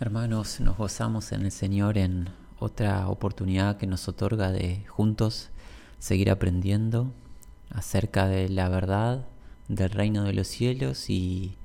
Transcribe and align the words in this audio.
Hermanos, 0.00 0.60
nos 0.60 0.76
gozamos 0.76 1.32
en 1.32 1.44
el 1.44 1.50
Señor 1.50 1.98
en 1.98 2.28
otra 2.60 3.08
oportunidad 3.08 3.78
que 3.78 3.88
nos 3.88 4.06
otorga 4.06 4.52
de 4.52 4.84
juntos 4.86 5.50
seguir 5.98 6.30
aprendiendo 6.30 7.10
acerca 7.70 8.28
de 8.28 8.48
la 8.48 8.68
verdad 8.68 9.26
del 9.66 9.90
reino 9.90 10.22
de 10.22 10.34
los 10.34 10.46
cielos 10.46 11.10
y 11.10 11.56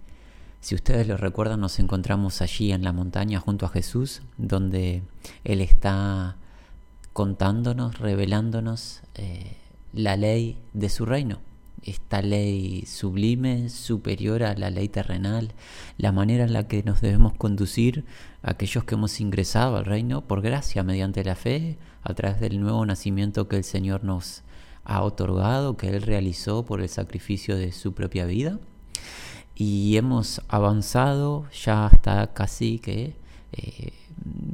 si 0.62 0.74
ustedes 0.74 1.08
lo 1.08 1.16
recuerdan 1.16 1.60
nos 1.60 1.78
encontramos 1.78 2.42
allí 2.42 2.72
en 2.72 2.84
la 2.84 2.92
montaña 2.92 3.40
junto 3.40 3.68
a 3.68 3.70
Jesús 3.70 4.24
donde 4.38 5.04
Él 5.44 5.62
está 5.62 6.36
contándonos, 7.14 8.00
revelándonos 8.00 9.02
eh, 9.14 9.58
la 9.94 10.18
ley 10.18 10.58
de 10.74 10.90
su 10.90 11.06
reino 11.06 11.38
esta 11.86 12.22
ley 12.22 12.86
sublime, 12.86 13.70
superior 13.70 14.44
a 14.44 14.56
la 14.56 14.70
ley 14.70 14.90
terrenal, 14.90 15.54
la 15.98 16.12
manera 16.12 16.44
en 16.44 16.54
la 16.54 16.68
que 16.68 16.84
nos 16.84 17.02
debemos 17.02 17.34
conducir 17.34 18.06
aquellos 18.42 18.84
que 18.84 18.96
hemos 18.96 19.20
ingresado 19.20 19.78
al 19.78 19.86
reino 19.86 20.28
por 20.28 20.42
gracia, 20.42 20.84
mediante 20.84 21.24
la 21.24 21.36
fe, 21.36 21.78
a 22.02 22.14
través 22.14 22.40
del 22.40 22.60
nuevo 22.60 22.86
nacimiento 22.86 23.48
que 23.48 23.58
el 23.58 23.64
Señor 23.64 24.04
nos 24.04 24.44
ha 24.84 25.02
otorgado, 25.02 25.78
que 25.78 25.90
Él 25.90 26.02
realizó 26.02 26.66
por 26.66 26.82
el 26.82 26.90
sacrificio 26.90 27.56
de 27.56 27.72
su 27.72 27.94
propia 27.94 28.26
vida. 28.26 28.60
Y 29.56 29.98
hemos 29.98 30.42
avanzado 30.48 31.46
ya 31.52 31.86
hasta 31.86 32.34
casi 32.34 32.80
que 32.80 33.16
eh, 33.52 33.94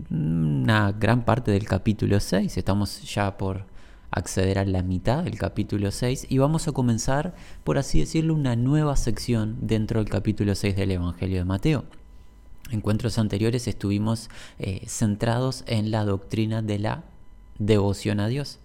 una 0.10 0.92
gran 0.92 1.24
parte 1.26 1.52
del 1.52 1.66
capítulo 1.66 2.20
6, 2.20 2.58
estamos 2.58 3.02
ya 3.02 3.38
por 3.38 3.66
acceder 4.12 4.60
a 4.60 4.66
la 4.66 4.84
mitad 4.84 5.24
del 5.24 5.38
capítulo 5.38 5.92
6 5.92 6.28
y 6.30 6.38
vamos 6.38 6.68
a 6.68 6.72
comenzar, 6.72 7.36
por 7.64 7.78
así 7.78 8.00
decirlo, 8.00 8.34
una 8.34 8.56
nueva 8.56 8.96
sección 8.96 9.58
dentro 9.62 10.00
del 10.00 10.10
capítulo 10.10 10.56
6 10.56 10.76
del 10.76 10.92
Evangelio 10.92 11.38
de 11.38 11.46
Mateo. 11.46 11.86
Encuentros 12.72 13.18
anteriores 13.18 13.68
estuvimos 13.68 14.30
eh, 14.60 14.84
centrados 14.88 15.64
en 15.68 15.92
la 15.92 16.06
doctrina 16.06 16.62
de 16.62 16.80
la 16.80 17.04
devoción 17.58 18.20
a 18.20 18.28
Dios, 18.28 18.60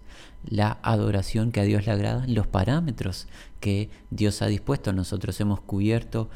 la 0.44 0.78
adoración 0.82 1.52
que 1.52 1.60
a 1.60 1.64
Dios 1.64 1.86
le 1.86 1.92
agrada, 1.92 2.26
los 2.26 2.46
parámetros 2.46 3.26
que 3.60 3.90
Dios 4.10 4.42
ha 4.42 4.46
dispuesto. 4.46 4.92
Nosotros 4.92 5.40
hemos 5.40 5.60
cubierto 5.60 6.28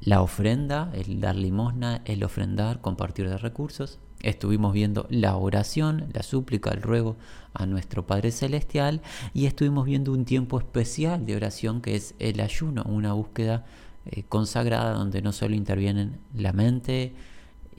la 0.00 0.22
ofrenda, 0.22 0.90
el 0.94 1.20
dar 1.20 1.36
limosna, 1.36 2.02
el 2.04 2.24
ofrendar, 2.24 2.80
compartir 2.80 3.28
de 3.28 3.38
recursos, 3.38 4.00
Estuvimos 4.22 4.72
viendo 4.72 5.06
la 5.10 5.36
oración, 5.36 6.06
la 6.12 6.22
súplica, 6.22 6.70
el 6.70 6.80
ruego 6.80 7.16
a 7.54 7.66
nuestro 7.66 8.06
Padre 8.06 8.30
Celestial 8.32 9.02
y 9.34 9.46
estuvimos 9.46 9.84
viendo 9.84 10.12
un 10.12 10.24
tiempo 10.24 10.58
especial 10.58 11.26
de 11.26 11.36
oración 11.36 11.82
que 11.82 11.96
es 11.96 12.14
el 12.18 12.40
ayuno, 12.40 12.84
una 12.84 13.12
búsqueda 13.12 13.64
eh, 14.06 14.24
consagrada 14.28 14.94
donde 14.94 15.22
no 15.22 15.32
solo 15.32 15.54
intervienen 15.54 16.18
la 16.34 16.52
mente, 16.52 17.14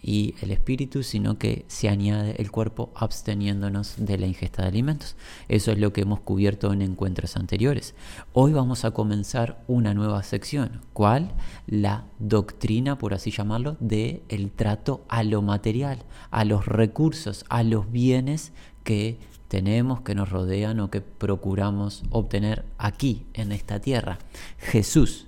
y 0.03 0.35
el 0.41 0.51
espíritu, 0.51 1.01
sino 1.01 1.39
que 1.39 1.63
se 1.69 1.87
añade 1.87 2.35
el 2.37 2.51
cuerpo 2.51 2.91
absteniéndonos 2.93 3.95
de 3.97 4.17
la 4.17 4.27
ingesta 4.27 4.61
de 4.61 4.67
alimentos. 4.67 5.15
Eso 5.47 5.71
es 5.71 5.79
lo 5.79 5.93
que 5.93 6.01
hemos 6.01 6.19
cubierto 6.19 6.73
en 6.73 6.81
encuentros 6.81 7.37
anteriores. 7.37 7.95
Hoy 8.33 8.51
vamos 8.51 8.83
a 8.83 8.91
comenzar 8.91 9.63
una 9.67 9.93
nueva 9.93 10.21
sección. 10.23 10.81
¿Cuál? 10.91 11.31
La 11.65 12.05
doctrina, 12.19 12.97
por 12.97 13.13
así 13.13 13.31
llamarlo, 13.31 13.77
de 13.79 14.21
el 14.27 14.51
trato 14.51 15.05
a 15.07 15.23
lo 15.23 15.41
material, 15.41 16.03
a 16.31 16.43
los 16.43 16.65
recursos, 16.65 17.45
a 17.47 17.63
los 17.63 17.89
bienes 17.89 18.51
que 18.83 19.17
tenemos, 19.47 20.01
que 20.01 20.15
nos 20.15 20.29
rodean 20.29 20.81
o 20.81 20.89
que 20.89 20.99
procuramos 20.99 22.03
obtener 22.09 22.65
aquí, 22.77 23.25
en 23.33 23.53
esta 23.53 23.79
tierra. 23.79 24.17
Jesús, 24.57 25.27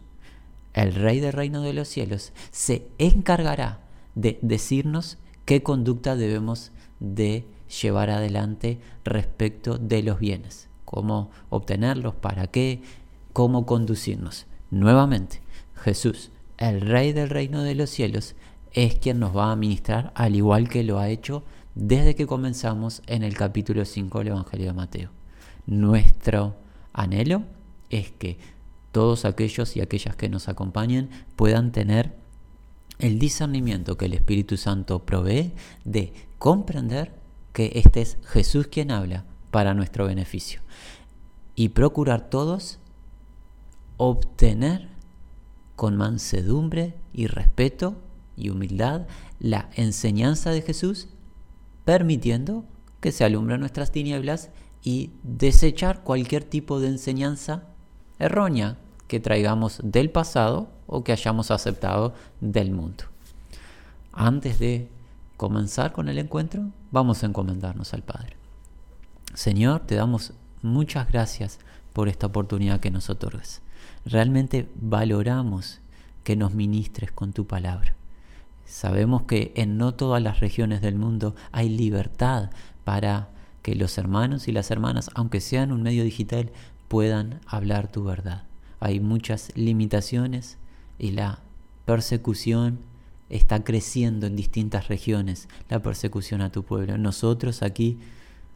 el 0.74 0.94
Rey 0.94 1.22
del 1.22 1.32
Reino 1.32 1.62
de 1.62 1.74
los 1.74 1.88
Cielos, 1.88 2.34
se 2.52 2.88
encargará 2.98 3.85
de 4.16 4.40
decirnos 4.42 5.18
qué 5.46 5.62
conducta 5.62 6.16
debemos 6.16 6.72
de 7.00 7.46
llevar 7.82 8.10
adelante 8.10 8.80
respecto 9.04 9.78
de 9.78 10.04
los 10.04 10.20
bienes, 10.20 10.70
cómo 10.86 11.32
obtenerlos, 11.50 12.16
para 12.16 12.48
qué, 12.48 12.82
cómo 13.34 13.66
conducirnos. 13.66 14.46
Nuevamente, 14.72 15.42
Jesús, 15.76 16.32
el 16.58 16.82
Rey 16.82 17.14
del 17.14 17.30
reino 17.30 17.64
de 17.64 17.76
los 17.76 17.90
cielos, 17.90 18.36
es 18.72 18.96
quien 18.96 19.20
nos 19.20 19.36
va 19.36 19.52
a 19.52 19.56
ministrar 19.56 20.12
al 20.16 20.36
igual 20.36 20.70
que 20.70 20.84
lo 20.84 21.00
ha 21.00 21.10
hecho 21.10 21.44
desde 21.76 22.16
que 22.16 22.28
comenzamos 22.28 23.02
en 23.08 23.24
el 23.24 23.36
capítulo 23.36 23.86
5 23.86 24.20
del 24.20 24.28
Evangelio 24.30 24.68
de 24.68 24.74
Mateo. 24.74 25.10
Nuestro 25.66 26.56
anhelo 26.94 27.44
es 27.90 28.12
que 28.12 28.38
todos 28.92 29.26
aquellos 29.26 29.76
y 29.76 29.82
aquellas 29.82 30.16
que 30.16 30.30
nos 30.30 30.48
acompañen 30.48 31.10
puedan 31.36 31.72
tener 31.72 32.16
el 33.00 33.20
discernimiento 33.20 33.98
que 33.98 34.06
el 34.06 34.14
Espíritu 34.14 34.58
Santo 34.58 35.06
provee 35.06 35.54
de 35.84 36.14
comprender 36.38 37.14
que 37.54 37.72
este 37.76 38.02
es 38.02 38.18
Jesús 38.26 38.68
quien 38.68 38.92
habla 38.92 39.26
para 39.52 39.74
nuestro 39.74 40.06
beneficio 40.06 40.62
y 41.56 41.70
procurar 41.70 42.30
todos 42.30 42.80
obtener 43.98 44.90
con 45.76 45.96
mansedumbre 45.96 46.96
y 47.14 47.28
respeto 47.28 47.96
y 48.36 48.50
humildad 48.50 49.08
la 49.40 49.70
enseñanza 49.76 50.52
de 50.52 50.62
Jesús, 50.62 51.08
permitiendo 51.86 52.66
que 53.00 53.12
se 53.12 53.24
alumbren 53.24 53.60
nuestras 53.60 53.92
tinieblas 53.92 54.50
y 54.84 55.12
desechar 55.24 56.04
cualquier 56.04 56.44
tipo 56.44 56.80
de 56.80 56.90
enseñanza 56.90 57.64
errónea 58.20 58.78
que 59.08 59.20
traigamos 59.20 59.80
del 59.84 60.10
pasado 60.10 60.70
o 60.88 61.04
que 61.04 61.12
hayamos 61.12 61.52
aceptado 61.52 62.14
del 62.42 62.72
mundo. 62.72 63.06
Antes 64.14 64.60
de 64.60 64.90
comenzar 65.38 65.92
con 65.92 66.10
el 66.10 66.18
encuentro, 66.18 66.72
vamos 66.92 67.24
a 67.24 67.28
encomendarnos 67.28 67.94
al 67.94 68.04
Padre. 68.04 68.38
Señor, 69.34 69.82
te 69.82 69.96
damos 69.96 70.34
muchas 70.62 71.08
gracias 71.10 71.60
por 71.94 72.08
esta 72.08 72.28
oportunidad 72.28 72.80
que 72.80 72.92
nos 72.92 73.10
otorgas. 73.10 73.62
Realmente 74.06 74.70
valoramos 74.76 75.80
que 76.24 76.36
nos 76.36 76.54
ministres 76.54 77.12
con 77.12 77.34
tu 77.34 77.46
palabra. 77.46 77.96
Sabemos 78.66 79.24
que 79.24 79.54
en 79.56 79.78
no 79.78 79.94
todas 79.94 80.22
las 80.22 80.40
regiones 80.40 80.82
del 80.82 80.96
mundo 80.96 81.36
hay 81.52 81.70
libertad 81.70 82.50
para 82.84 83.30
que 83.62 83.76
los 83.76 83.98
hermanos 83.98 84.48
y 84.48 84.52
las 84.52 84.72
hermanas, 84.72 85.10
aunque 85.14 85.42
sean 85.42 85.72
un 85.72 85.84
medio 85.84 86.04
digital, 86.04 86.52
puedan 86.88 87.42
hablar 87.48 87.92
tu 87.92 88.04
verdad. 88.04 88.44
Hay 88.80 89.00
muchas 89.00 89.52
limitaciones 89.56 90.58
y 90.98 91.12
la 91.12 91.40
persecución 91.86 92.80
está 93.30 93.64
creciendo 93.64 94.28
en 94.28 94.36
distintas 94.36 94.88
regiones, 94.88 95.48
la 95.70 95.82
persecución 95.82 96.42
a 96.42 96.52
tu 96.52 96.64
pueblo. 96.64 96.98
Nosotros 96.98 97.64
aquí, 97.64 97.98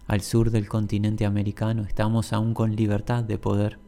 al 0.07 0.21
sur 0.21 0.51
del 0.51 0.67
continente 0.67 1.25
americano, 1.25 1.83
estamos 1.83 2.33
aún 2.33 2.53
con 2.53 2.75
libertad 2.75 3.23
de 3.23 3.37
poder 3.37 3.79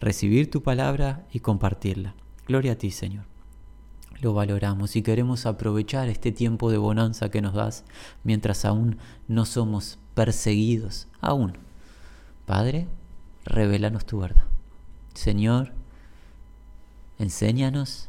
recibir 0.00 0.50
tu 0.50 0.62
palabra 0.62 1.26
y 1.32 1.40
compartirla. 1.40 2.14
Gloria 2.46 2.72
a 2.72 2.76
ti, 2.76 2.90
Señor. 2.90 3.24
Lo 4.20 4.34
valoramos 4.34 4.96
y 4.96 5.02
queremos 5.02 5.46
aprovechar 5.46 6.08
este 6.08 6.30
tiempo 6.30 6.70
de 6.70 6.76
bonanza 6.76 7.30
que 7.30 7.40
nos 7.40 7.54
das 7.54 7.84
mientras 8.22 8.64
aún 8.66 8.98
no 9.28 9.46
somos 9.46 9.98
perseguidos, 10.14 11.08
aún. 11.20 11.54
Padre, 12.44 12.86
revelanos 13.44 14.04
tu 14.04 14.18
verdad. 14.18 14.49
Señor, 15.20 15.74
Enséñanos 17.18 18.08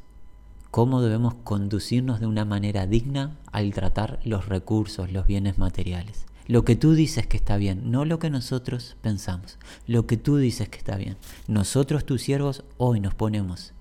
cómo 0.71 1.01
debemos 1.01 1.33
conducirnos 1.43 2.21
de 2.21 2.25
una 2.25 2.45
manera 2.45 2.87
digna 2.87 3.37
al 3.51 3.73
tratar 3.73 4.21
los 4.23 4.47
recursos, 4.47 5.11
los 5.11 5.27
bienes 5.27 5.57
materiales. 5.57 6.25
Lo 6.47 6.63
que 6.63 6.77
tú 6.77 6.93
dices 6.93 7.27
que 7.27 7.35
está 7.35 7.57
bien, 7.57 7.91
no 7.91 8.05
lo 8.05 8.17
que 8.17 8.29
nosotros 8.29 8.95
pensamos, 9.01 9.59
lo 9.87 10.07
que 10.07 10.15
tú 10.15 10.37
dices 10.37 10.69
que 10.69 10.77
está 10.77 10.95
bien. 10.95 11.17
Nosotros, 11.49 12.05
tus 12.05 12.21
siervos, 12.21 12.63
hoy 12.77 13.01
nos 13.01 13.13
ponemos 13.13 13.73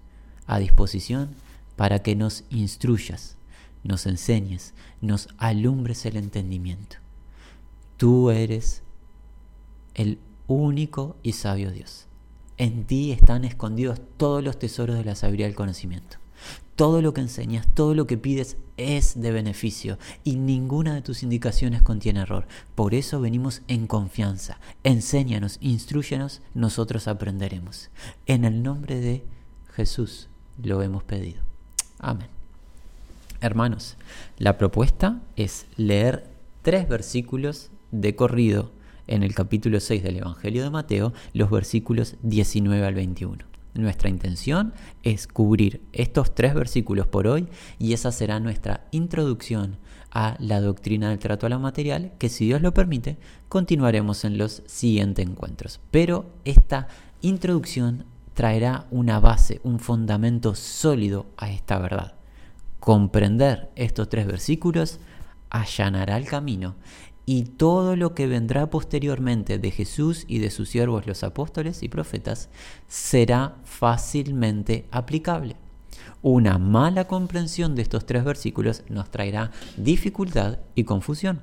a 0.49 0.59
disposición 0.59 1.31
para 1.77 2.01
que 2.01 2.17
nos 2.17 2.43
instruyas, 2.51 3.37
nos 3.85 4.07
enseñes, 4.07 4.75
nos 5.01 5.29
alumbres 5.39 6.05
el 6.05 6.17
entendimiento. 6.17 6.97
Tú 7.97 8.31
eres 8.31 8.83
el 9.95 10.19
único 10.49 11.15
y 11.23 11.35
sabio 11.35 11.71
Dios. 11.71 12.10
En 12.61 12.85
ti 12.85 13.11
están 13.11 13.47
escondidos 13.47 14.03
todos 14.19 14.45
los 14.45 14.59
tesoros 14.59 14.99
de 14.99 15.05
la 15.07 15.15
sabiduría 15.15 15.47
y 15.47 15.49
el 15.49 15.57
conocimiento. 15.57 16.19
Todo 16.77 17.01
lo 17.01 17.15
que 17.15 17.23
enseñas, 17.23 17.67
todo 17.73 17.95
lo 17.95 18.07
que 18.07 18.19
pides 18.19 18.59
es 18.77 19.19
de 19.19 19.33
beneficio 19.33 19.97
y 20.25 20.37
ninguna 20.37 20.95
de 20.95 21.01
tus 21.01 21.23
indicaciones 21.23 21.81
contiene 21.81 22.21
error. 22.21 22.47
Por 22.75 22.93
eso 22.93 23.19
venimos 23.19 23.63
en 23.67 23.87
confianza. 23.87 24.61
Enséñanos, 24.85 25.57
instruyenos, 25.63 26.43
nosotros 26.53 27.09
aprenderemos. 27.09 27.89
En 28.27 28.45
el 28.45 28.63
nombre 28.63 29.01
de 29.01 29.25
Jesús 29.73 30.29
lo 30.63 30.83
hemos 30.83 31.03
pedido. 31.03 31.41
Amén. 31.99 32.29
Hermanos, 33.41 33.97
la 34.37 34.59
propuesta 34.59 35.23
es 35.35 35.65
leer 35.79 36.27
tres 36.61 36.87
versículos 36.87 37.71
de 37.91 38.15
corrido 38.15 38.71
en 39.11 39.23
el 39.23 39.35
capítulo 39.35 39.81
6 39.81 40.03
del 40.03 40.19
Evangelio 40.19 40.63
de 40.63 40.71
Mateo, 40.71 41.13
los 41.35 41.51
versículos 41.51 42.17
19 42.23 42.87
al 42.87 42.95
21. 42.95 43.39
Nuestra 43.75 44.09
intención 44.09 44.73
es 45.03 45.27
cubrir 45.27 45.83
estos 45.93 46.35
tres 46.35 46.55
versículos 46.55 47.07
por 47.07 47.27
hoy 47.27 47.47
y 47.79 47.93
esa 47.93 48.11
será 48.11 48.41
nuestra 48.41 48.87
introducción 48.91 49.79
a 50.11 50.37
la 50.41 50.61
doctrina 50.61 51.11
del 51.11 51.21
trato 51.21 51.47
a 51.47 51.51
la 51.51 51.59
material 51.59 52.13
que 52.19 52.29
si 52.29 52.47
Dios 52.47 52.63
lo 52.63 52.75
permite 52.75 53.17
continuaremos 53.49 54.25
en 54.25 54.39
los 54.39 54.63
siguientes 54.67 55.25
encuentros. 55.25 55.81
Pero 55.93 56.27
esta 56.45 56.89
introducción 57.21 58.07
traerá 58.35 58.87
una 58.91 59.21
base, 59.21 59.61
un 59.63 59.79
fundamento 59.79 60.55
sólido 60.55 61.27
a 61.37 61.51
esta 61.51 61.79
verdad. 61.79 62.15
Comprender 62.81 63.71
estos 63.77 64.09
tres 64.09 64.27
versículos 64.27 64.99
allanará 65.51 66.17
el 66.17 66.27
camino 66.27 66.75
y 67.31 67.45
todo 67.45 67.95
lo 67.95 68.13
que 68.13 68.27
vendrá 68.27 68.71
posteriormente 68.71 69.61
de 69.61 69.71
Jesús 69.71 70.25
y 70.27 70.41
de 70.41 70.51
sus 70.51 70.69
siervos 70.69 71.07
los 71.07 71.23
apóstoles 71.23 71.85
y 71.85 71.89
profetas 71.89 72.49
será 72.89 73.55
fácilmente 73.63 74.89
aplicable. 74.91 75.55
Una 76.23 76.59
mala 76.59 77.07
comprensión 77.07 77.77
de 77.77 77.83
estos 77.83 78.05
tres 78.05 78.25
versículos 78.25 78.83
nos 78.89 79.13
traerá 79.13 79.53
dificultad 79.77 80.59
y 80.75 80.83
confusión. 80.83 81.41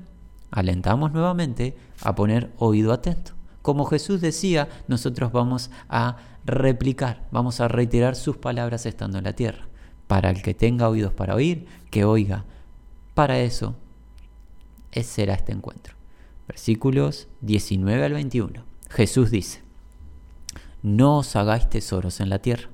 Alentamos 0.52 1.14
nuevamente 1.14 1.78
a 2.02 2.16
poner 2.16 2.52
oído 2.58 2.92
atento. 2.92 3.32
Como 3.62 3.86
Jesús 3.86 4.20
decía, 4.20 4.68
nosotros 4.90 5.32
vamos 5.32 5.72
a 5.88 6.18
replicar, 6.44 7.26
vamos 7.32 7.62
a 7.62 7.70
reiterar 7.70 8.18
sus 8.18 8.36
palabras 8.36 8.86
estando 8.86 9.20
en 9.20 9.24
la 9.24 9.38
tierra. 9.38 9.70
Para 10.08 10.32
el 10.32 10.42
que 10.42 10.54
tenga 10.54 10.90
oídos 10.90 11.14
para 11.14 11.34
oír, 11.34 11.66
que 11.92 12.04
oiga. 12.04 12.44
Para 13.14 13.40
eso 13.40 13.78
ese 14.92 15.12
será 15.12 15.34
este 15.34 15.52
encuentro. 15.52 15.96
Versículos 16.48 17.28
19 17.42 18.04
al 18.04 18.14
21. 18.14 18.64
Jesús 18.90 19.32
dice, 19.32 19.62
no 20.82 21.18
os 21.18 21.36
hagáis 21.36 21.70
tesoros 21.70 22.20
en 22.22 22.30
la 22.30 22.40
tierra, 22.40 22.70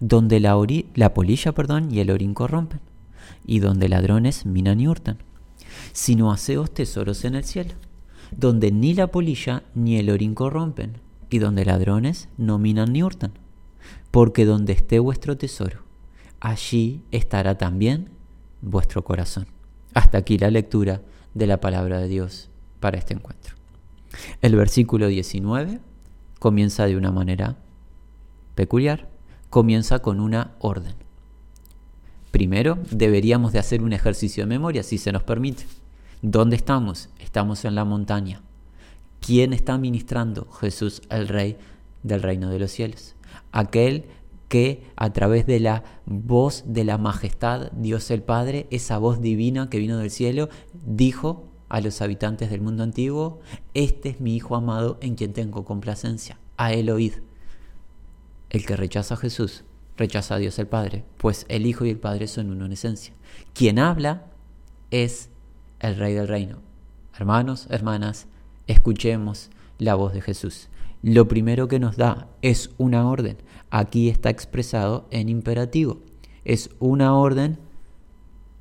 donde 0.00 0.38
la, 0.38 0.56
la 0.94 1.14
polilla 1.14 1.52
perdón, 1.52 1.90
y 1.90 2.00
el 2.00 2.10
orín 2.10 2.34
corrompen, 2.34 2.80
y 3.44 3.58
donde 3.58 3.88
ladrones 3.88 4.46
minan 4.46 4.80
y 4.80 4.88
hurtan, 4.88 5.18
sino 5.92 6.30
haceos 6.30 6.72
tesoros 6.72 7.24
en 7.24 7.34
el 7.34 7.44
cielo, 7.44 7.74
donde 8.30 8.70
ni 8.70 8.94
la 8.94 9.08
polilla 9.08 9.64
ni 9.74 9.96
el 9.96 10.10
orín 10.10 10.34
corrompen, 10.34 10.98
y 11.30 11.38
donde 11.38 11.64
ladrones 11.64 12.28
no 12.36 12.58
minan 12.58 12.92
ni 12.92 13.02
hurtan, 13.02 13.32
porque 14.10 14.44
donde 14.44 14.74
esté 14.74 14.98
vuestro 14.98 15.36
tesoro, 15.36 15.80
allí 16.40 17.02
estará 17.10 17.56
también 17.56 18.10
vuestro 18.60 19.02
corazón. 19.02 19.46
Hasta 19.94 20.18
aquí 20.18 20.38
la 20.38 20.50
lectura 20.50 21.02
de 21.34 21.46
la 21.46 21.60
palabra 21.60 21.98
de 21.98 22.08
Dios 22.08 22.50
para 22.80 22.98
este 22.98 23.14
encuentro. 23.14 23.54
El 24.40 24.56
versículo 24.56 25.08
19 25.08 25.80
comienza 26.38 26.86
de 26.86 26.96
una 26.96 27.10
manera 27.10 27.56
peculiar, 28.54 29.08
comienza 29.50 30.00
con 30.00 30.20
una 30.20 30.52
orden. 30.58 30.94
Primero, 32.30 32.78
deberíamos 32.90 33.52
de 33.52 33.58
hacer 33.58 33.82
un 33.82 33.92
ejercicio 33.92 34.42
de 34.42 34.48
memoria, 34.48 34.82
si 34.82 34.98
se 34.98 35.12
nos 35.12 35.22
permite. 35.22 35.66
¿Dónde 36.22 36.56
estamos? 36.56 37.10
Estamos 37.18 37.64
en 37.64 37.74
la 37.74 37.84
montaña. 37.84 38.42
¿Quién 39.20 39.52
está 39.52 39.76
ministrando? 39.78 40.50
Jesús, 40.50 41.02
el 41.10 41.28
Rey 41.28 41.56
del 42.02 42.22
reino 42.22 42.48
de 42.50 42.58
los 42.58 42.70
cielos. 42.70 43.14
Aquel 43.52 44.06
que 44.52 44.82
a 44.96 45.14
través 45.14 45.46
de 45.46 45.60
la 45.60 45.82
voz 46.04 46.64
de 46.66 46.84
la 46.84 46.98
majestad, 46.98 47.72
Dios 47.72 48.10
el 48.10 48.22
Padre, 48.22 48.66
esa 48.70 48.98
voz 48.98 49.22
divina 49.22 49.70
que 49.70 49.78
vino 49.78 49.96
del 49.96 50.10
cielo, 50.10 50.50
dijo 50.84 51.48
a 51.70 51.80
los 51.80 52.02
habitantes 52.02 52.50
del 52.50 52.60
mundo 52.60 52.82
antiguo, 52.82 53.40
este 53.72 54.10
es 54.10 54.20
mi 54.20 54.36
Hijo 54.36 54.54
amado 54.54 54.98
en 55.00 55.14
quien 55.14 55.32
tengo 55.32 55.64
complacencia, 55.64 56.38
a 56.58 56.74
él 56.74 56.90
oíd. 56.90 57.14
El 58.50 58.66
que 58.66 58.76
rechaza 58.76 59.14
a 59.14 59.16
Jesús, 59.16 59.64
rechaza 59.96 60.34
a 60.34 60.38
Dios 60.38 60.58
el 60.58 60.66
Padre, 60.66 61.06
pues 61.16 61.46
el 61.48 61.64
Hijo 61.64 61.86
y 61.86 61.88
el 61.88 61.98
Padre 61.98 62.26
son 62.26 62.50
uno 62.50 62.66
en 62.66 62.72
esencia. 62.72 63.14
Quien 63.54 63.78
habla 63.78 64.26
es 64.90 65.30
el 65.80 65.96
Rey 65.96 66.12
del 66.12 66.28
Reino. 66.28 66.58
Hermanos, 67.16 67.68
hermanas, 67.70 68.26
escuchemos 68.66 69.48
la 69.78 69.94
voz 69.94 70.12
de 70.12 70.20
Jesús. 70.20 70.68
Lo 71.02 71.26
primero 71.26 71.68
que 71.68 71.80
nos 71.80 71.96
da 71.96 72.28
es 72.42 72.70
una 72.76 73.08
orden. 73.08 73.38
Aquí 73.74 74.10
está 74.10 74.28
expresado 74.28 75.06
en 75.10 75.30
imperativo. 75.30 76.02
Es 76.44 76.68
una 76.78 77.16
orden 77.16 77.58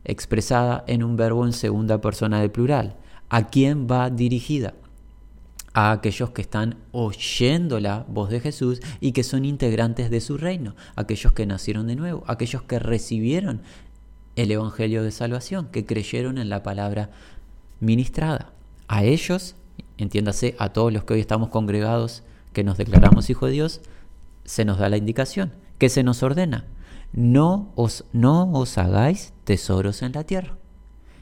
expresada 0.06 0.86
en 0.88 1.04
un 1.04 1.18
verbo 1.18 1.46
en 1.46 1.52
segunda 1.52 2.00
persona 2.00 2.40
del 2.40 2.50
plural. 2.50 2.96
¿A 3.28 3.50
quién 3.50 3.88
va 3.92 4.10
dirigida? 4.10 4.74
A 5.74 5.92
aquellos 5.92 6.30
que 6.30 6.42
están 6.42 6.78
oyendo 6.94 7.82
la 7.82 8.06
voz 8.08 8.30
de 8.30 8.40
Jesús 8.40 8.80
y 9.02 9.12
que 9.12 9.24
son 9.24 9.44
integrantes 9.44 10.10
de 10.10 10.22
su 10.22 10.38
reino, 10.38 10.78
aquellos 10.96 11.34
que 11.34 11.46
nacieron 11.46 11.88
de 11.88 11.98
nuevo, 11.98 12.24
aquellos 12.28 12.62
que 12.62 12.80
recibieron 12.80 13.64
el 14.38 14.50
Evangelio 14.50 15.04
de 15.04 15.12
Salvación, 15.12 15.68
que 15.74 15.86
creyeron 15.86 16.38
en 16.38 16.48
la 16.48 16.64
palabra 16.64 17.10
ministrada. 17.82 18.54
A 18.88 19.04
ellos, 19.04 19.56
entiéndase, 19.98 20.56
a 20.58 20.70
todos 20.70 20.94
los 20.94 21.04
que 21.04 21.16
hoy 21.16 21.20
estamos 21.20 21.50
congregados, 21.50 22.24
que 22.54 22.64
nos 22.64 22.78
declaramos 22.78 23.30
hijos 23.30 23.50
de 23.50 23.54
Dios, 23.56 23.82
se 24.52 24.66
nos 24.66 24.78
da 24.80 24.90
la 24.90 24.98
indicación, 24.98 25.54
que 25.78 25.88
se 25.88 26.04
nos 26.04 26.24
ordena 26.24 26.66
no 27.14 27.72
os, 27.76 28.06
no 28.14 28.52
os 28.54 28.78
hagáis 28.78 29.34
tesoros 29.44 30.02
en 30.02 30.14
la 30.14 30.24
tierra. 30.24 30.58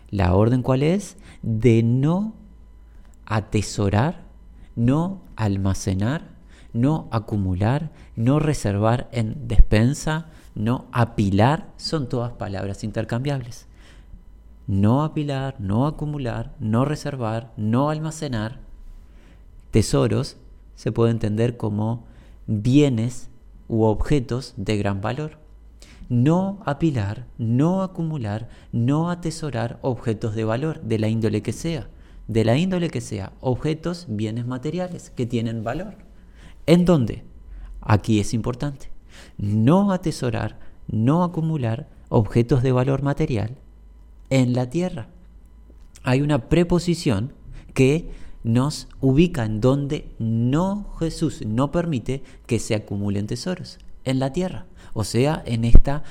La 0.10 0.34
orden 0.34 0.62
cuál 0.62 0.84
es? 0.84 1.18
De 1.42 1.84
no 1.84 2.34
atesorar, 3.26 4.24
no 4.76 5.22
almacenar, 5.36 6.30
no 6.74 7.08
acumular, 7.12 7.92
no 8.16 8.40
reservar 8.40 9.08
en 9.12 9.48
despensa, 9.48 10.28
no 10.56 10.86
apilar, 10.92 11.70
son 11.78 12.10
todas 12.10 12.34
palabras 12.34 12.84
intercambiables. 12.84 13.68
No 14.68 15.04
apilar, 15.04 15.56
no 15.60 15.88
acumular, 15.88 16.54
no 16.60 16.86
reservar, 16.86 17.52
no 17.58 17.90
almacenar. 17.90 18.60
Tesoros 19.72 20.38
se 20.76 20.92
puede 20.92 21.12
entender 21.12 21.58
como 21.58 22.06
bienes 22.52 23.30
u 23.68 23.84
objetos 23.84 24.56
de 24.58 24.78
gran 24.78 25.02
valor 25.02 25.38
no 26.10 26.60
apilar, 26.66 27.28
no 27.38 27.84
acumular, 27.84 28.50
no 28.72 29.12
atesorar 29.12 29.78
objetos 29.84 30.34
de 30.34 30.44
valor, 30.44 30.82
de 30.82 30.98
la 30.98 31.08
índole 31.08 31.44
que 31.44 31.54
sea, 31.54 31.88
de 32.28 32.44
la 32.44 32.58
índole 32.58 32.90
que 32.90 33.00
sea, 33.00 33.32
objetos, 33.40 34.08
bienes 34.10 34.48
materiales 34.48 35.12
que 35.12 35.28
tienen 35.28 35.64
valor. 35.64 35.96
¿En 36.66 36.84
dónde? 36.84 37.24
Aquí 37.82 38.20
es 38.20 38.34
importante. 38.34 38.90
No 39.38 39.92
atesorar, 39.92 40.60
no 40.88 41.24
acumular 41.24 41.88
objetos 42.10 42.64
de 42.64 42.72
valor 42.72 43.04
material 43.04 43.58
en 44.32 44.54
la 44.54 44.70
tierra. 44.70 45.10
Hay 46.04 46.22
una 46.22 46.50
preposición 46.50 47.34
que 47.76 48.10
nos 48.44 48.88
ubica 49.02 49.46
en 49.46 49.62
donde 49.62 50.12
no 50.20 50.96
Jesús 51.00 51.46
no 51.46 51.72
permite 51.72 52.24
que 52.46 52.60
se 52.60 52.76
acumulen 52.76 53.28
tesoros, 53.28 53.80
en 54.04 54.20
la 54.20 54.32
tierra 54.32 54.66
o 54.94 55.04
sea, 55.04 55.42
en 55.46 55.66
esta 55.66 56.04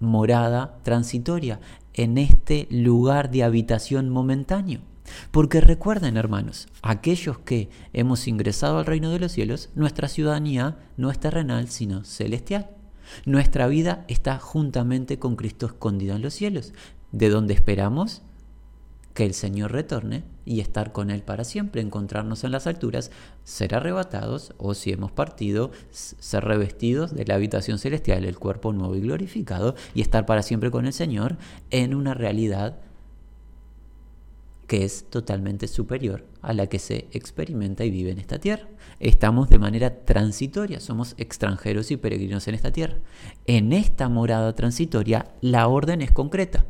morada 0.00 0.78
transitoria, 0.82 1.60
en 1.92 2.18
este 2.18 2.66
lugar 2.70 3.30
de 3.30 3.44
habitación 3.44 4.10
momentáneo. 4.10 4.80
Porque 5.30 5.60
recuerden, 5.60 6.16
hermanos, 6.16 6.66
aquellos 6.82 7.38
que 7.38 7.68
hemos 7.92 8.26
ingresado 8.26 8.78
al 8.78 8.86
reino 8.86 9.10
de 9.10 9.20
los 9.20 9.32
cielos, 9.32 9.70
nuestra 9.74 10.08
ciudadanía 10.08 10.78
no 10.96 11.10
es 11.10 11.18
terrenal, 11.18 11.68
sino 11.68 12.04
celestial. 12.04 12.70
Nuestra 13.26 13.66
vida 13.66 14.04
está 14.08 14.38
juntamente 14.38 15.18
con 15.18 15.36
Cristo 15.36 15.66
escondida 15.66 16.16
en 16.16 16.22
los 16.22 16.34
cielos, 16.34 16.72
de 17.12 17.28
donde 17.28 17.54
esperamos 17.54 18.22
que 19.14 19.24
el 19.24 19.32
Señor 19.32 19.72
retorne 19.72 20.24
y 20.44 20.60
estar 20.60 20.92
con 20.92 21.10
Él 21.10 21.22
para 21.22 21.44
siempre, 21.44 21.80
encontrarnos 21.80 22.44
en 22.44 22.50
las 22.52 22.66
alturas, 22.66 23.10
ser 23.44 23.74
arrebatados 23.74 24.52
o 24.58 24.74
si 24.74 24.90
hemos 24.90 25.12
partido, 25.12 25.70
ser 25.90 26.44
revestidos 26.44 27.14
de 27.14 27.24
la 27.24 27.36
habitación 27.36 27.78
celestial, 27.78 28.24
el 28.24 28.38
cuerpo 28.38 28.72
nuevo 28.72 28.96
y 28.96 29.00
glorificado 29.00 29.76
y 29.94 30.02
estar 30.02 30.26
para 30.26 30.42
siempre 30.42 30.70
con 30.70 30.86
el 30.86 30.92
Señor 30.92 31.36
en 31.70 31.94
una 31.94 32.12
realidad 32.12 32.80
que 34.66 34.84
es 34.84 35.08
totalmente 35.10 35.68
superior 35.68 36.24
a 36.42 36.52
la 36.52 36.66
que 36.66 36.78
se 36.78 37.06
experimenta 37.12 37.84
y 37.84 37.90
vive 37.90 38.10
en 38.10 38.18
esta 38.18 38.38
tierra. 38.38 38.68
Estamos 38.98 39.48
de 39.48 39.58
manera 39.58 40.04
transitoria, 40.04 40.80
somos 40.80 41.14
extranjeros 41.18 41.90
y 41.90 41.96
peregrinos 41.96 42.48
en 42.48 42.54
esta 42.54 42.72
tierra. 42.72 42.98
En 43.46 43.72
esta 43.72 44.08
morada 44.08 44.54
transitoria 44.54 45.34
la 45.40 45.68
orden 45.68 46.02
es 46.02 46.12
concreta. 46.12 46.64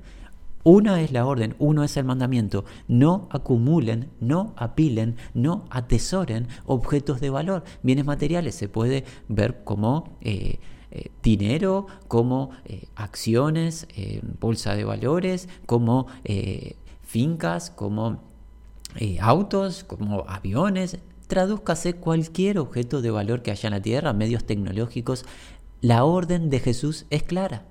Una 0.64 1.02
es 1.02 1.12
la 1.12 1.26
orden, 1.26 1.54
uno 1.58 1.84
es 1.84 1.98
el 1.98 2.06
mandamiento. 2.06 2.64
No 2.88 3.28
acumulen, 3.30 4.08
no 4.18 4.54
apilen, 4.56 5.16
no 5.34 5.66
atesoren 5.68 6.48
objetos 6.64 7.20
de 7.20 7.28
valor, 7.28 7.64
bienes 7.82 8.06
materiales. 8.06 8.54
Se 8.54 8.70
puede 8.70 9.04
ver 9.28 9.62
como 9.62 10.16
eh, 10.22 10.58
eh, 10.90 11.10
dinero, 11.22 11.86
como 12.08 12.50
eh, 12.64 12.88
acciones, 12.96 13.86
bolsa 14.40 14.74
de 14.74 14.84
valores, 14.84 15.50
como 15.66 16.06
fincas, 17.02 17.70
como 17.70 18.22
autos, 19.20 19.84
como 19.84 20.24
aviones. 20.26 20.98
Tradúzcase 21.26 21.92
cualquier 21.94 22.58
objeto 22.58 23.02
de 23.02 23.10
valor 23.10 23.42
que 23.42 23.50
haya 23.50 23.66
en 23.66 23.74
la 23.74 23.82
Tierra, 23.82 24.14
medios 24.14 24.44
tecnológicos, 24.44 25.26
La 25.82 26.04
orden 26.04 26.48
de 26.48 26.60
Jesús 26.60 27.04
es 27.10 27.22
clara. 27.22 27.66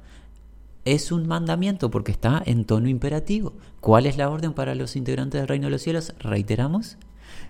Es 0.85 1.11
un 1.11 1.27
mandamiento 1.27 1.89
porque 1.89 2.11
está 2.11 2.41
en 2.45 2.65
tono 2.65 2.89
imperativo. 2.89 3.53
¿Cuál 3.79 4.05
es 4.05 4.17
la 4.17 4.29
orden 4.29 4.53
para 4.53 4.75
los 4.75 4.95
integrantes 4.95 5.39
del 5.39 5.47
reino 5.47 5.67
de 5.67 5.71
los 5.71 5.81
cielos? 5.81 6.13
Reiteramos, 6.19 6.97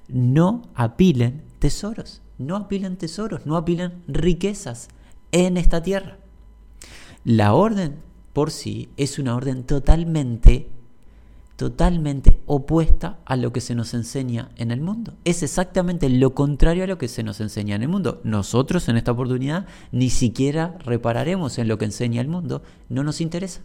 no 0.08 0.64
apilen 0.76 1.44
tesoros, 1.60 2.22
no 2.38 2.56
apilen 2.56 2.98
tesoros, 2.98 3.46
no 3.46 3.58
apilen 3.58 4.04
riquezas 4.08 4.90
en 5.32 5.58
esta 5.58 5.82
tierra. 5.82 6.18
La 7.24 7.54
orden 7.54 7.96
por 8.34 8.52
sí 8.52 8.90
es 8.98 9.18
una 9.18 9.36
orden 9.36 9.64
totalmente 9.64 10.70
totalmente 11.56 12.42
opuesta 12.46 13.20
a 13.26 13.36
lo 13.36 13.54
que 13.54 13.62
se 13.62 13.76
nos 13.76 13.94
enseña 13.94 14.50
en 14.58 14.72
el 14.72 14.82
mundo. 14.82 15.14
Es 15.24 15.44
exactamente 15.44 16.10
lo 16.10 16.34
contrario 16.34 16.84
a 16.84 16.88
lo 16.88 16.98
que 16.98 17.08
se 17.08 17.24
nos 17.24 17.40
enseña 17.42 17.76
en 17.76 17.84
el 17.84 17.90
mundo. 17.90 18.22
Nosotros 18.24 18.90
en 18.90 18.98
esta 18.98 19.12
oportunidad 19.12 19.68
ni 19.92 20.10
siquiera 20.10 20.78
repararemos 20.80 21.58
en 21.60 21.68
lo 21.68 21.78
que 21.78 21.86
enseña 21.86 22.22
el 22.22 22.28
mundo. 22.28 22.64
No 22.90 23.04
nos 23.04 23.22
interesa. 23.22 23.62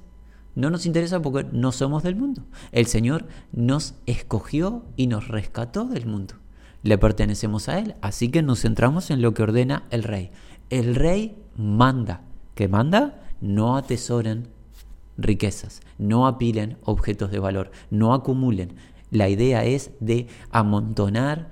No 0.54 0.71
nos 0.71 0.87
interesa 0.87 1.23
porque 1.23 1.49
no 1.52 1.73
somos 1.73 2.02
del 2.02 2.16
mundo. 2.16 2.42
El 2.73 2.87
Señor 2.87 3.26
nos 3.52 3.95
escogió 4.07 4.85
y 4.97 5.07
nos 5.07 5.28
rescató 5.28 5.85
del 5.85 6.07
mundo. 6.07 6.35
Le 6.83 6.99
pertenecemos 6.99 7.68
a 7.68 7.78
Él. 7.78 7.95
Así 8.00 8.28
que 8.28 8.42
nos 8.42 8.62
centramos 8.62 9.11
en 9.11 9.23
lo 9.23 9.35
que 9.35 9.42
ordena 9.42 9.85
el 9.90 10.02
rey. 10.02 10.30
El 10.71 10.95
rey 10.95 11.37
manda. 11.57 12.23
¿Qué 12.54 12.68
manda? 12.68 13.23
No 13.40 13.76
atesoren 13.76 14.49
riquezas, 15.18 15.80
no 15.98 16.26
apilen 16.26 16.78
objetos 16.84 17.30
de 17.30 17.40
valor, 17.40 17.70
no 17.90 18.14
acumulen. 18.14 18.75
La 19.10 19.28
idea 19.28 19.64
es 19.64 19.90
de 20.00 20.28
amontonar 20.50 21.50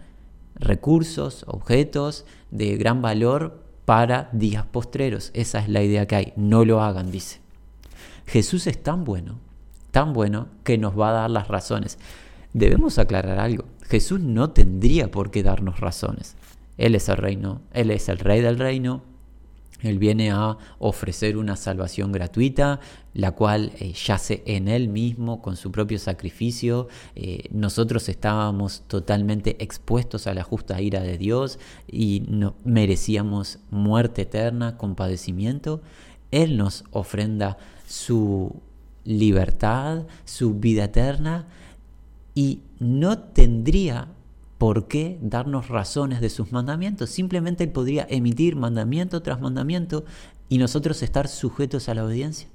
recursos, 0.55 1.45
objetos 1.49 2.25
de 2.51 2.77
gran 2.77 3.03
valor 3.03 3.63
para 3.85 4.29
días 4.33 4.65
postreros. 4.65 5.31
Esa 5.35 5.59
es 5.59 5.69
la 5.69 5.83
idea 5.83 6.07
que 6.07 6.17
hay. 6.17 6.33
No 6.37 6.65
lo 6.65 6.83
hagan, 6.83 7.11
dice. 7.11 7.41
Jesús 8.27 8.67
es 8.67 8.83
tan 8.83 9.05
bueno, 9.05 9.39
tan 9.91 10.13
bueno, 10.13 10.49
que 10.65 10.79
nos 10.79 10.99
va 10.99 11.11
a 11.11 11.13
dar 11.13 11.31
las 11.31 11.49
razones. 11.49 11.99
Debemos 12.53 12.99
aclarar 12.99 13.39
algo. 13.39 13.65
Jesús 13.83 14.21
no 14.21 14.51
tendría 14.51 15.11
por 15.11 15.31
qué 15.31 15.43
darnos 15.43 15.81
razones. 15.81 16.37
Él 16.79 16.95
es 16.95 17.09
el 17.09 17.17
reino, 17.17 17.63
Él 17.73 17.91
es 17.91 18.09
el 18.09 18.19
rey 18.19 18.41
del 18.41 18.59
reino, 18.59 19.03
él 19.83 19.99
viene 19.99 20.31
a 20.31 20.57
ofrecer 20.79 21.37
una 21.37 21.57
salvación 21.57 22.13
gratuita, 22.13 22.81
la 23.13 23.33
cual 23.33 23.73
eh, 23.79 23.93
yace 23.93 24.43
en 24.47 24.69
Él 24.69 24.89
mismo 24.89 25.43
con 25.43 25.57
su 25.57 25.71
propio 25.71 25.99
sacrificio. 25.99 26.89
Eh, 27.15 27.49
nosotros 27.51 28.09
estábamos 28.09 28.83
totalmente 28.87 29.63
expuestos 29.63 30.27
a 30.27 30.35
la 30.35 30.43
justa 30.43 30.81
ira 30.81 31.01
de 31.01 31.19
Dios 31.19 31.59
y 31.91 32.25
no, 32.29 32.55
merecíamos 32.65 33.59
muerte 33.71 34.23
eterna 34.23 34.77
con 34.77 34.95
padecimiento. 34.95 35.83
Él 36.31 36.57
nos 36.57 36.85
ofrenda 36.91 37.59
su 37.87 38.61
libertad, 39.05 40.07
su 40.25 40.55
vida 40.55 40.85
eterna 40.85 41.47
y 42.35 42.61
no 42.81 43.19
tendría 43.19 44.09
¿Por 44.59 44.89
qué 44.89 45.19
darnos 45.21 45.69
razones 45.69 46.21
de 46.21 46.31
sus 46.31 46.53
mandamientos? 46.53 47.11
Simplemente 47.11 47.65
Él 47.65 47.71
podría 47.71 48.07
emitir 48.09 48.57
mandamiento 48.57 49.23
tras 49.23 49.41
mandamiento 49.41 50.05
y 50.49 50.59
nosotros 50.59 51.03
estar 51.03 51.29
sujetos 51.29 51.89
a 51.89 51.95
la 51.95 52.05
obediencia. 52.05 52.49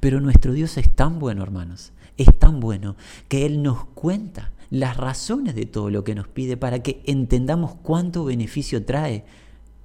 Pero 0.00 0.20
nuestro 0.20 0.52
Dios 0.52 0.76
es 0.78 0.94
tan 0.94 1.18
bueno, 1.18 1.42
hermanos, 1.42 1.92
es 2.16 2.28
tan 2.38 2.60
bueno 2.60 2.96
que 3.28 3.44
Él 3.44 3.62
nos 3.62 3.84
cuenta 3.86 4.52
las 4.70 4.96
razones 4.96 5.54
de 5.54 5.66
todo 5.66 5.90
lo 5.90 6.04
que 6.04 6.14
nos 6.14 6.28
pide 6.28 6.56
para 6.56 6.82
que 6.82 7.02
entendamos 7.04 7.74
cuánto 7.82 8.24
beneficio 8.24 8.84
trae 8.84 9.24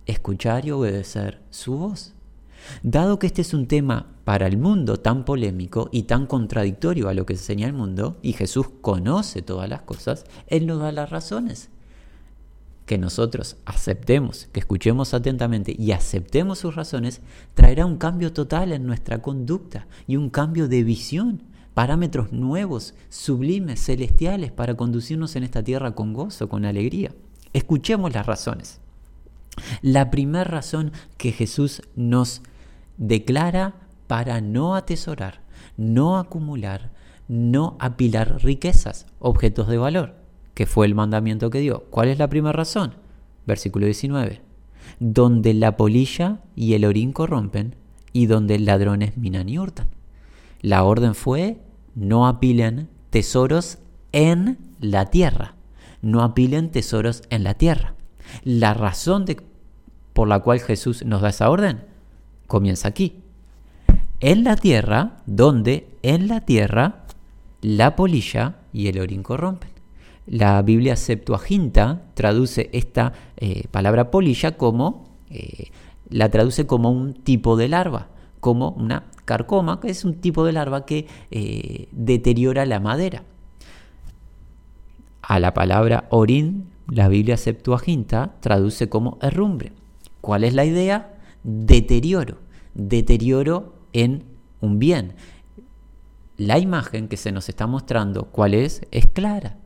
escuchar 0.05 0.65
y 0.65 0.71
obedecer 0.71 1.41
su 1.49 1.77
voz. 1.77 2.13
Dado 2.83 3.19
que 3.19 3.27
este 3.27 3.41
es 3.41 3.53
un 3.53 3.67
tema 3.67 4.07
para 4.23 4.47
el 4.47 4.57
mundo 4.57 4.97
tan 4.97 5.25
polémico 5.25 5.89
y 5.91 6.03
tan 6.03 6.27
contradictorio 6.27 7.09
a 7.09 7.13
lo 7.13 7.25
que 7.25 7.33
enseña 7.33 7.67
el 7.67 7.73
mundo, 7.73 8.17
y 8.21 8.33
Jesús 8.33 8.67
conoce 8.81 9.41
todas 9.41 9.69
las 9.69 9.81
cosas, 9.81 10.25
Él 10.47 10.67
nos 10.67 10.79
da 10.79 10.91
las 10.91 11.09
razones. 11.09 11.69
Que 12.85 12.97
nosotros 12.97 13.57
aceptemos, 13.65 14.47
que 14.51 14.59
escuchemos 14.59 15.13
atentamente 15.13 15.75
y 15.77 15.91
aceptemos 15.91 16.59
sus 16.59 16.75
razones, 16.75 17.21
traerá 17.53 17.85
un 17.85 17.97
cambio 17.97 18.33
total 18.33 18.71
en 18.71 18.85
nuestra 18.85 19.21
conducta 19.21 19.87
y 20.07 20.15
un 20.15 20.29
cambio 20.29 20.67
de 20.67 20.83
visión, 20.83 21.43
parámetros 21.73 22.31
nuevos, 22.31 22.95
sublimes, 23.09 23.85
celestiales, 23.85 24.51
para 24.51 24.75
conducirnos 24.75 25.35
en 25.35 25.43
esta 25.43 25.63
tierra 25.63 25.95
con 25.95 26.13
gozo, 26.13 26.49
con 26.49 26.65
alegría. 26.65 27.11
Escuchemos 27.53 28.13
las 28.13 28.25
razones. 28.25 28.79
La 29.81 30.11
primera 30.11 30.43
razón 30.43 30.91
que 31.17 31.31
Jesús 31.31 31.81
nos 31.95 32.41
declara 32.97 33.75
para 34.07 34.41
no 34.41 34.75
atesorar, 34.75 35.41
no 35.77 36.17
acumular, 36.17 36.91
no 37.27 37.77
apilar 37.79 38.43
riquezas, 38.43 39.05
objetos 39.19 39.67
de 39.67 39.77
valor, 39.77 40.15
que 40.53 40.65
fue 40.65 40.85
el 40.85 40.95
mandamiento 40.95 41.49
que 41.49 41.59
dio. 41.59 41.85
¿Cuál 41.89 42.09
es 42.09 42.17
la 42.17 42.27
primera 42.27 42.53
razón? 42.53 42.95
Versículo 43.45 43.85
19. 43.85 44.41
Donde 44.99 45.53
la 45.53 45.77
polilla 45.77 46.39
y 46.55 46.73
el 46.73 46.85
orín 46.85 47.13
corrompen 47.13 47.75
y 48.11 48.25
donde 48.25 48.59
ladrones 48.59 49.17
minan 49.17 49.49
y 49.49 49.59
hurtan. 49.59 49.87
La 50.61 50.83
orden 50.83 51.15
fue 51.15 51.61
no 51.95 52.27
apilen 52.27 52.89
tesoros 53.09 53.79
en 54.11 54.57
la 54.79 55.05
tierra. 55.05 55.55
No 56.01 56.23
apilen 56.23 56.71
tesoros 56.71 57.23
en 57.29 57.43
la 57.43 57.53
tierra. 57.53 57.95
La 58.43 58.73
razón 58.73 59.25
de, 59.25 59.37
por 60.19 60.27
la 60.27 60.41
cual 60.41 60.59
Jesús 60.59 61.05
nos 61.05 61.21
da 61.21 61.29
esa 61.29 61.49
orden 61.49 61.79
comienza 62.45 62.89
aquí. 62.89 63.21
En 64.19 64.43
la 64.43 64.57
tierra, 64.57 65.19
donde 65.25 65.87
en 66.01 66.27
la 66.27 66.41
tierra 66.41 67.05
la 67.61 67.95
polilla 67.95 68.57
y 68.73 68.87
el 68.87 68.99
orín 68.99 69.23
corrompen. 69.23 69.69
La 70.27 70.61
Biblia 70.61 70.97
Septuaginta 70.97 72.01
traduce 72.15 72.69
esta 72.73 73.13
eh, 73.37 73.63
palabra 73.71 74.11
polilla 74.11 74.57
como, 74.57 75.07
eh, 75.29 75.71
la 76.09 76.27
traduce 76.27 76.67
como 76.67 76.91
un 76.91 77.13
tipo 77.13 77.55
de 77.55 77.69
larva, 77.69 78.09
como 78.41 78.71
una 78.71 79.05
carcoma, 79.23 79.79
que 79.79 79.89
es 79.89 80.03
un 80.03 80.15
tipo 80.15 80.43
de 80.43 80.51
larva 80.51 80.85
que 80.85 81.07
eh, 81.31 81.87
deteriora 81.93 82.65
la 82.65 82.81
madera. 82.81 83.23
A 85.21 85.39
la 85.39 85.53
palabra 85.53 86.07
orín, 86.09 86.65
la 86.89 87.07
Biblia 87.07 87.37
Septuaginta 87.37 88.33
traduce 88.41 88.89
como 88.89 89.17
herrumbre. 89.21 89.78
¿Cuál 90.21 90.43
es 90.43 90.53
la 90.53 90.65
idea? 90.65 91.13
Deterioro, 91.43 92.37
deterioro 92.73 93.75
en 93.93 94.23
un 94.61 94.79
bien. 94.79 95.13
La 96.37 96.59
imagen 96.59 97.07
que 97.07 97.17
se 97.17 97.31
nos 97.31 97.49
está 97.49 97.67
mostrando, 97.67 98.25
¿cuál 98.25 98.53
es? 98.53 98.81
Es 98.91 99.07
clara. 99.07 99.57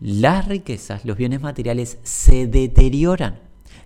Las 0.00 0.46
riquezas, 0.46 1.04
los 1.04 1.16
bienes 1.16 1.40
materiales 1.40 1.98
se 2.02 2.46
deterioran, 2.46 3.40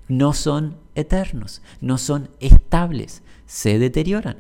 no 0.09 0.35
son 0.35 0.76
eternos, 0.95 1.62
no 1.81 1.97
son 1.99 2.28
estables, 2.40 3.23
se 3.47 3.78
deterioran. 3.78 4.38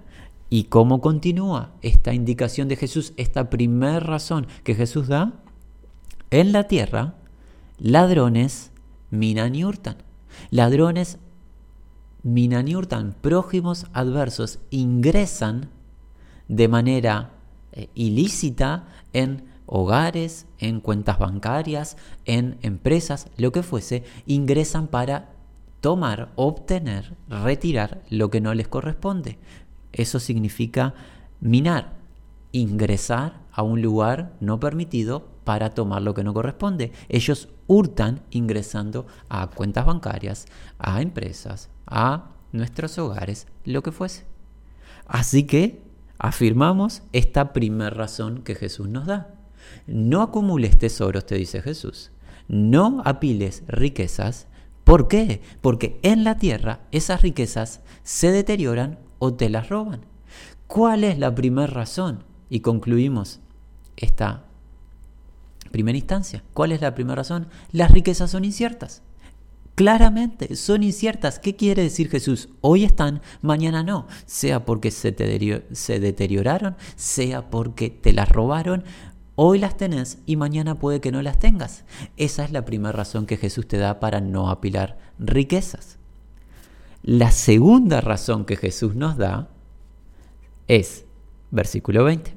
¿Y 0.50 0.64
cómo 0.64 1.00
continúa 1.00 1.72
esta 1.80 2.12
indicación 2.12 2.68
de 2.68 2.76
Jesús, 2.76 3.14
esta 3.16 3.48
primera 3.48 4.00
razón 4.00 4.46
que 4.64 4.74
Jesús 4.74 5.08
da? 5.08 5.40
En 6.30 6.52
la 6.52 6.68
tierra 6.68 7.14
ladrones 7.78 8.70
minan 9.10 9.54
y 9.54 9.64
hurtan. 9.64 9.96
Ladrones 10.50 11.18
minan 12.22 12.68
y 12.68 12.76
hurtan, 12.76 13.14
prójimos 13.20 13.86
adversos, 13.92 14.60
ingresan 14.70 15.70
de 16.48 16.68
manera 16.68 17.30
eh, 17.72 17.88
ilícita 17.94 18.86
en 19.12 19.44
hogares, 19.66 20.46
en 20.58 20.80
cuentas 20.80 21.18
bancarias, 21.18 21.96
en 22.24 22.58
empresas, 22.62 23.28
lo 23.36 23.52
que 23.52 23.62
fuese, 23.62 24.04
ingresan 24.26 24.86
para 24.88 25.30
tomar, 25.80 26.32
obtener, 26.36 27.16
retirar 27.28 28.02
lo 28.10 28.30
que 28.30 28.40
no 28.40 28.54
les 28.54 28.68
corresponde. 28.68 29.38
Eso 29.92 30.20
significa 30.20 30.94
minar, 31.40 31.94
ingresar 32.52 33.40
a 33.50 33.62
un 33.62 33.82
lugar 33.82 34.34
no 34.40 34.60
permitido 34.60 35.31
para 35.44 35.70
tomar 35.70 36.02
lo 36.02 36.14
que 36.14 36.24
no 36.24 36.34
corresponde. 36.34 36.92
Ellos 37.08 37.48
hurtan 37.66 38.22
ingresando 38.30 39.06
a 39.28 39.48
cuentas 39.48 39.86
bancarias, 39.86 40.46
a 40.78 41.02
empresas, 41.02 41.70
a 41.86 42.30
nuestros 42.52 42.98
hogares, 42.98 43.46
lo 43.64 43.82
que 43.82 43.92
fuese. 43.92 44.24
Así 45.06 45.44
que 45.44 45.82
afirmamos 46.18 47.02
esta 47.12 47.52
primera 47.52 47.90
razón 47.90 48.42
que 48.42 48.54
Jesús 48.54 48.88
nos 48.88 49.06
da. 49.06 49.34
No 49.86 50.22
acumules 50.22 50.78
tesoros, 50.78 51.26
te 51.26 51.36
dice 51.36 51.62
Jesús. 51.62 52.10
No 52.48 53.02
apiles 53.04 53.62
riquezas. 53.66 54.46
¿Por 54.84 55.08
qué? 55.08 55.40
Porque 55.60 55.98
en 56.02 56.24
la 56.24 56.38
tierra 56.38 56.80
esas 56.90 57.22
riquezas 57.22 57.80
se 58.02 58.32
deterioran 58.32 58.98
o 59.18 59.34
te 59.34 59.48
las 59.48 59.68
roban. 59.68 60.00
¿Cuál 60.66 61.04
es 61.04 61.18
la 61.18 61.34
primera 61.34 61.66
razón? 61.66 62.24
Y 62.48 62.60
concluimos 62.60 63.40
esta 63.96 64.44
primera 65.72 65.98
instancia. 65.98 66.44
¿Cuál 66.54 66.72
es 66.72 66.80
la 66.80 66.94
primera 66.94 67.16
razón? 67.16 67.48
Las 67.72 67.90
riquezas 67.90 68.30
son 68.30 68.44
inciertas. 68.44 69.02
Claramente, 69.74 70.54
son 70.54 70.82
inciertas. 70.82 71.38
¿Qué 71.38 71.56
quiere 71.56 71.82
decir 71.82 72.10
Jesús? 72.10 72.50
Hoy 72.60 72.84
están, 72.84 73.22
mañana 73.40 73.82
no. 73.82 74.06
Sea 74.26 74.64
porque 74.66 74.90
se, 74.90 75.12
te 75.12 75.64
se 75.72 75.98
deterioraron, 75.98 76.76
sea 76.94 77.50
porque 77.50 77.88
te 77.88 78.12
las 78.12 78.28
robaron. 78.28 78.84
Hoy 79.34 79.58
las 79.58 79.78
tenés 79.78 80.18
y 80.26 80.36
mañana 80.36 80.78
puede 80.78 81.00
que 81.00 81.10
no 81.10 81.22
las 81.22 81.38
tengas. 81.38 81.84
Esa 82.18 82.44
es 82.44 82.52
la 82.52 82.66
primera 82.66 82.92
razón 82.92 83.24
que 83.24 83.38
Jesús 83.38 83.66
te 83.66 83.78
da 83.78 83.98
para 83.98 84.20
no 84.20 84.50
apilar 84.50 84.98
riquezas. 85.18 85.98
La 87.02 87.30
segunda 87.30 88.02
razón 88.02 88.44
que 88.44 88.56
Jesús 88.56 88.94
nos 88.94 89.16
da 89.16 89.48
es, 90.68 91.06
versículo 91.50 92.04
20, 92.04 92.34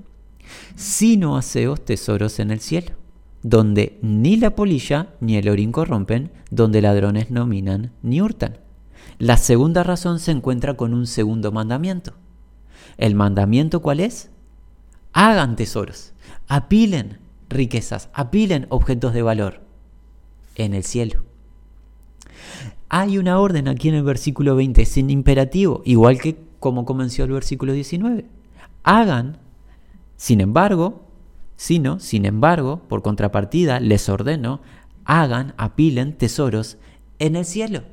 si 0.76 1.18
no 1.18 1.38
haceos 1.38 1.84
tesoros 1.84 2.40
en 2.40 2.52
el 2.52 2.62
cielo 2.62 2.96
donde 3.46 4.00
ni 4.02 4.38
la 4.38 4.56
polilla 4.56 5.10
ni 5.20 5.36
el 5.36 5.50
orín 5.50 5.72
corrompen, 5.72 6.32
donde 6.50 6.82
ladrones 6.82 7.30
no 7.30 7.46
minan 7.46 7.92
ni 8.02 8.20
hurtan. 8.20 8.58
La 9.20 9.38
segunda 9.38 9.84
razón 9.84 10.18
se 10.18 10.32
encuentra 10.32 10.74
con 10.74 10.96
un 10.96 11.06
segundo 11.06 11.52
mandamiento. 11.52 12.14
¿El 12.98 13.14
mandamiento 13.14 13.84
cuál 13.84 14.00
es? 14.00 14.32
Hagan 15.14 15.56
tesoros, 15.56 16.14
apilen 16.48 17.20
riquezas, 17.48 18.10
apilen 18.14 18.66
objetos 18.70 19.14
de 19.14 19.22
valor 19.22 19.62
en 20.56 20.74
el 20.74 20.84
cielo. 20.84 21.22
Hay 22.90 23.20
una 23.20 23.40
orden 23.40 23.68
aquí 23.68 23.90
en 23.90 23.96
el 23.96 24.04
versículo 24.04 24.56
20, 24.56 24.86
sin 24.86 25.12
imperativo, 25.12 25.84
igual 25.86 26.20
que 26.20 26.36
como 26.60 26.84
comenzó 26.84 27.26
el 27.26 27.32
versículo 27.32 27.74
19. 27.74 28.26
Hagan, 28.82 29.38
sin 30.18 30.42
embargo, 30.42 31.05
sino, 31.56 32.00
sin 32.00 32.26
embargo, 32.26 32.82
por 32.88 33.02
contrapartida, 33.02 33.80
les 33.80 34.10
ordeno, 34.10 34.62
hagan, 35.06 35.54
apilen 35.58 36.18
tesoros 36.18 36.78
en 37.20 37.36
el 37.36 37.46
cielo, 37.46 37.84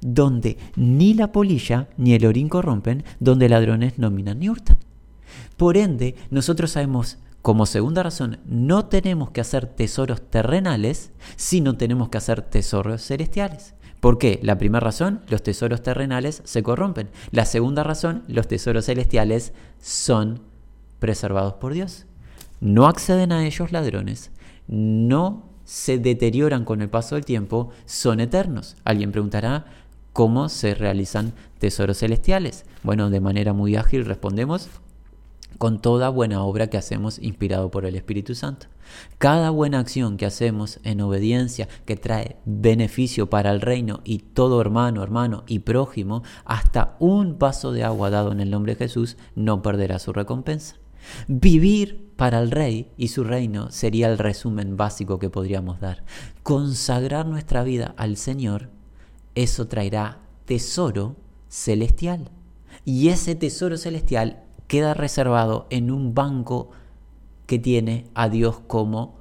donde 0.00 0.58
ni 0.76 1.14
la 1.14 1.32
polilla 1.32 1.88
ni 1.96 2.14
el 2.14 2.26
orín 2.26 2.48
corrompen, 2.48 3.04
donde 3.20 3.48
ladrones 3.48 3.98
no 3.98 4.10
minan 4.10 4.40
ni 4.40 4.48
hurtan. 4.48 4.78
Por 5.56 5.76
ende, 5.76 6.14
nosotros 6.30 6.72
sabemos, 6.72 7.18
como 7.42 7.66
segunda 7.66 8.02
razón, 8.02 8.38
no 8.44 8.86
tenemos 8.86 9.30
que 9.30 9.40
hacer 9.40 9.66
tesoros 9.66 10.20
terrenales, 10.30 11.12
sino 11.36 11.76
tenemos 11.76 12.08
que 12.08 12.18
hacer 12.18 12.42
tesoros 12.42 13.02
celestiales. 13.02 13.74
¿Por 14.00 14.18
qué? 14.18 14.40
La 14.42 14.58
primera 14.58 14.84
razón, 14.84 15.22
los 15.28 15.42
tesoros 15.42 15.82
terrenales 15.82 16.42
se 16.44 16.62
corrompen. 16.62 17.08
La 17.30 17.44
segunda 17.44 17.82
razón, 17.82 18.24
los 18.28 18.46
tesoros 18.46 18.86
celestiales 18.86 19.52
son 19.80 20.42
preservados 20.98 21.54
por 21.54 21.72
Dios 21.72 22.06
no 22.60 22.86
acceden 22.86 23.32
a 23.32 23.46
ellos 23.46 23.72
ladrones, 23.72 24.30
no 24.68 25.44
se 25.64 25.98
deterioran 25.98 26.64
con 26.64 26.80
el 26.80 26.88
paso 26.88 27.16
del 27.16 27.24
tiempo, 27.24 27.70
son 27.84 28.20
eternos. 28.20 28.76
Alguien 28.84 29.12
preguntará, 29.12 29.66
¿cómo 30.12 30.48
se 30.48 30.74
realizan 30.74 31.32
tesoros 31.58 31.98
celestiales? 31.98 32.64
Bueno, 32.82 33.10
de 33.10 33.20
manera 33.20 33.52
muy 33.52 33.76
ágil 33.76 34.04
respondemos, 34.04 34.68
con 35.58 35.80
toda 35.80 36.08
buena 36.08 36.42
obra 36.42 36.68
que 36.68 36.76
hacemos 36.76 37.18
inspirado 37.18 37.70
por 37.70 37.84
el 37.84 37.96
Espíritu 37.96 38.34
Santo. 38.34 38.66
Cada 39.18 39.50
buena 39.50 39.80
acción 39.80 40.16
que 40.16 40.26
hacemos 40.26 40.78
en 40.84 41.00
obediencia, 41.00 41.68
que 41.84 41.96
trae 41.96 42.36
beneficio 42.44 43.28
para 43.28 43.50
el 43.50 43.60
reino 43.60 44.00
y 44.04 44.18
todo 44.18 44.60
hermano, 44.60 45.02
hermano 45.02 45.44
y 45.46 45.60
prójimo, 45.60 46.22
hasta 46.44 46.96
un 47.00 47.38
vaso 47.38 47.72
de 47.72 47.84
agua 47.84 48.10
dado 48.10 48.32
en 48.32 48.40
el 48.40 48.50
nombre 48.50 48.74
de 48.74 48.78
Jesús, 48.78 49.16
no 49.34 49.62
perderá 49.62 49.98
su 49.98 50.12
recompensa. 50.12 50.76
Vivir 51.26 52.05
para 52.16 52.40
el 52.40 52.50
rey 52.50 52.90
y 52.96 53.08
su 53.08 53.24
reino 53.24 53.70
sería 53.70 54.08
el 54.08 54.18
resumen 54.18 54.76
básico 54.76 55.18
que 55.18 55.30
podríamos 55.30 55.80
dar. 55.80 56.04
Consagrar 56.42 57.26
nuestra 57.26 57.62
vida 57.62 57.94
al 57.96 58.16
Señor, 58.16 58.70
eso 59.34 59.68
traerá 59.68 60.18
tesoro 60.46 61.16
celestial. 61.48 62.30
Y 62.84 63.08
ese 63.08 63.34
tesoro 63.34 63.76
celestial 63.76 64.42
queda 64.66 64.94
reservado 64.94 65.66
en 65.70 65.90
un 65.90 66.14
banco 66.14 66.70
que 67.46 67.58
tiene 67.58 68.06
a 68.14 68.28
Dios 68.28 68.60
como 68.66 69.16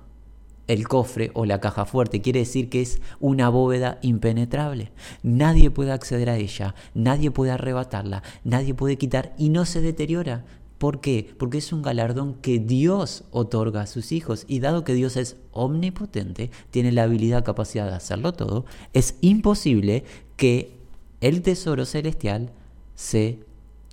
el 0.67 0.87
cofre 0.87 1.31
o 1.33 1.45
la 1.45 1.59
caja 1.59 1.85
fuerte. 1.85 2.21
Quiere 2.21 2.39
decir 2.39 2.69
que 2.69 2.81
es 2.81 3.01
una 3.19 3.49
bóveda 3.49 3.99
impenetrable. 4.01 4.91
Nadie 5.21 5.69
puede 5.69 5.91
acceder 5.91 6.29
a 6.29 6.37
ella, 6.37 6.75
nadie 6.93 7.29
puede 7.29 7.51
arrebatarla, 7.51 8.23
nadie 8.43 8.73
puede 8.73 8.97
quitar 8.97 9.33
y 9.37 9.49
no 9.49 9.65
se 9.65 9.81
deteriora. 9.81 10.45
¿Por 10.77 10.99
qué? 10.99 11.33
Porque 11.37 11.59
es 11.59 11.71
un 11.71 11.81
galardón 11.81 12.35
que 12.35 12.59
Dios 12.59 13.23
otorga 13.31 13.81
a 13.81 13.87
sus 13.87 14.11
hijos 14.11 14.45
y 14.47 14.59
dado 14.59 14.83
que 14.83 14.93
Dios 14.93 15.15
es 15.15 15.37
omnipotente, 15.51 16.51
tiene 16.69 16.91
la 16.91 17.03
habilidad, 17.03 17.45
capacidad 17.45 17.87
de 17.87 17.95
hacerlo 17.95 18.33
todo, 18.33 18.65
es 18.93 19.15
imposible 19.21 20.03
que 20.35 20.77
el 21.21 21.41
tesoro 21.41 21.85
celestial 21.85 22.51
se 22.93 23.39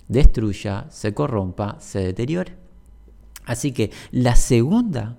destruya, 0.07 0.87
se 0.89 1.13
corrompa, 1.13 1.77
se 1.79 1.99
deteriore. 1.99 2.55
Así 3.45 3.71
que 3.71 3.91
la 4.11 4.35
segunda, 4.35 5.17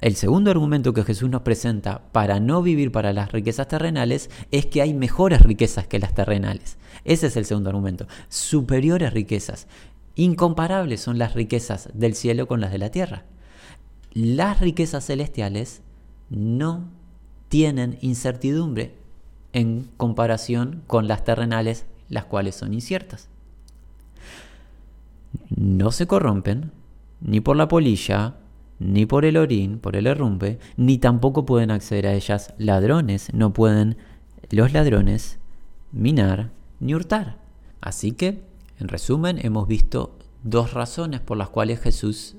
el 0.00 0.16
segundo 0.16 0.50
argumento 0.50 0.92
que 0.92 1.04
Jesús 1.04 1.28
nos 1.28 1.42
presenta 1.42 2.02
para 2.12 2.40
no 2.40 2.62
vivir 2.62 2.92
para 2.92 3.12
las 3.12 3.32
riquezas 3.32 3.68
terrenales 3.68 4.30
es 4.50 4.66
que 4.66 4.82
hay 4.82 4.94
mejores 4.94 5.42
riquezas 5.42 5.86
que 5.86 5.98
las 5.98 6.14
terrenales. 6.14 6.76
Ese 7.04 7.26
es 7.26 7.36
el 7.36 7.44
segundo 7.44 7.70
argumento, 7.70 8.06
superiores 8.28 9.12
riquezas. 9.12 9.66
Incomparables 10.16 11.00
son 11.00 11.18
las 11.18 11.34
riquezas 11.34 11.88
del 11.92 12.14
cielo 12.14 12.46
con 12.46 12.60
las 12.60 12.70
de 12.70 12.78
la 12.78 12.90
tierra. 12.90 13.24
Las 14.12 14.60
riquezas 14.60 15.06
celestiales 15.06 15.82
no 16.30 16.88
tienen 17.48 17.98
incertidumbre 18.00 18.94
en 19.52 19.88
comparación 19.96 20.82
con 20.86 21.08
las 21.08 21.24
terrenales, 21.24 21.86
las 22.08 22.24
cuales 22.24 22.54
son 22.54 22.74
inciertas. 22.74 23.28
No 25.48 25.90
se 25.90 26.06
corrompen 26.06 26.70
ni 27.20 27.40
por 27.40 27.56
la 27.56 27.68
polilla, 27.68 28.36
ni 28.78 29.06
por 29.06 29.24
el 29.24 29.36
orín, 29.36 29.78
por 29.78 29.96
el 29.96 30.06
herrumbe, 30.06 30.58
ni 30.76 30.98
tampoco 30.98 31.46
pueden 31.46 31.70
acceder 31.70 32.06
a 32.06 32.14
ellas 32.14 32.54
ladrones, 32.58 33.32
no 33.32 33.52
pueden 33.52 33.96
los 34.50 34.72
ladrones 34.72 35.38
minar 35.92 36.50
ni 36.80 36.94
hurtar. 36.94 37.38
Así 37.80 38.12
que 38.12 38.42
en 38.78 38.88
resumen, 38.88 39.38
hemos 39.42 39.68
visto 39.68 40.18
dos 40.42 40.72
razones 40.72 41.20
por 41.20 41.36
las 41.36 41.48
cuales 41.48 41.80
Jesús 41.80 42.36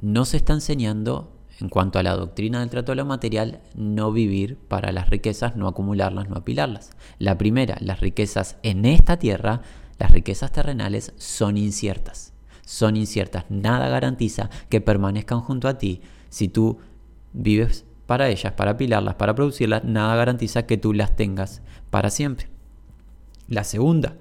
nos 0.00 0.34
está 0.34 0.52
enseñando 0.52 1.32
en 1.60 1.68
cuanto 1.68 1.98
a 1.98 2.02
la 2.02 2.14
doctrina 2.14 2.60
del 2.60 2.70
trato 2.70 2.92
a 2.92 2.94
lo 2.94 3.04
material, 3.04 3.60
no 3.74 4.12
vivir 4.12 4.56
para 4.56 4.92
las 4.92 5.10
riquezas, 5.10 5.56
no 5.56 5.66
acumularlas, 5.66 6.28
no 6.28 6.36
apilarlas. 6.36 6.90
La 7.18 7.36
primera, 7.36 7.76
las 7.80 8.00
riquezas 8.00 8.58
en 8.62 8.84
esta 8.84 9.18
tierra, 9.18 9.62
las 9.98 10.12
riquezas 10.12 10.52
terrenales 10.52 11.12
son 11.16 11.56
inciertas. 11.56 12.32
Son 12.64 12.96
inciertas. 12.96 13.44
Nada 13.48 13.88
garantiza 13.88 14.50
que 14.68 14.80
permanezcan 14.80 15.40
junto 15.40 15.66
a 15.66 15.78
ti. 15.78 16.00
Si 16.28 16.48
tú 16.48 16.78
vives 17.32 17.84
para 18.06 18.28
ellas, 18.28 18.52
para 18.52 18.72
apilarlas, 18.72 19.16
para 19.16 19.34
producirlas, 19.34 19.82
nada 19.82 20.14
garantiza 20.14 20.66
que 20.66 20.76
tú 20.76 20.92
las 20.92 21.16
tengas 21.16 21.62
para 21.90 22.10
siempre. 22.10 22.48
La 23.48 23.64
segunda, 23.64 24.16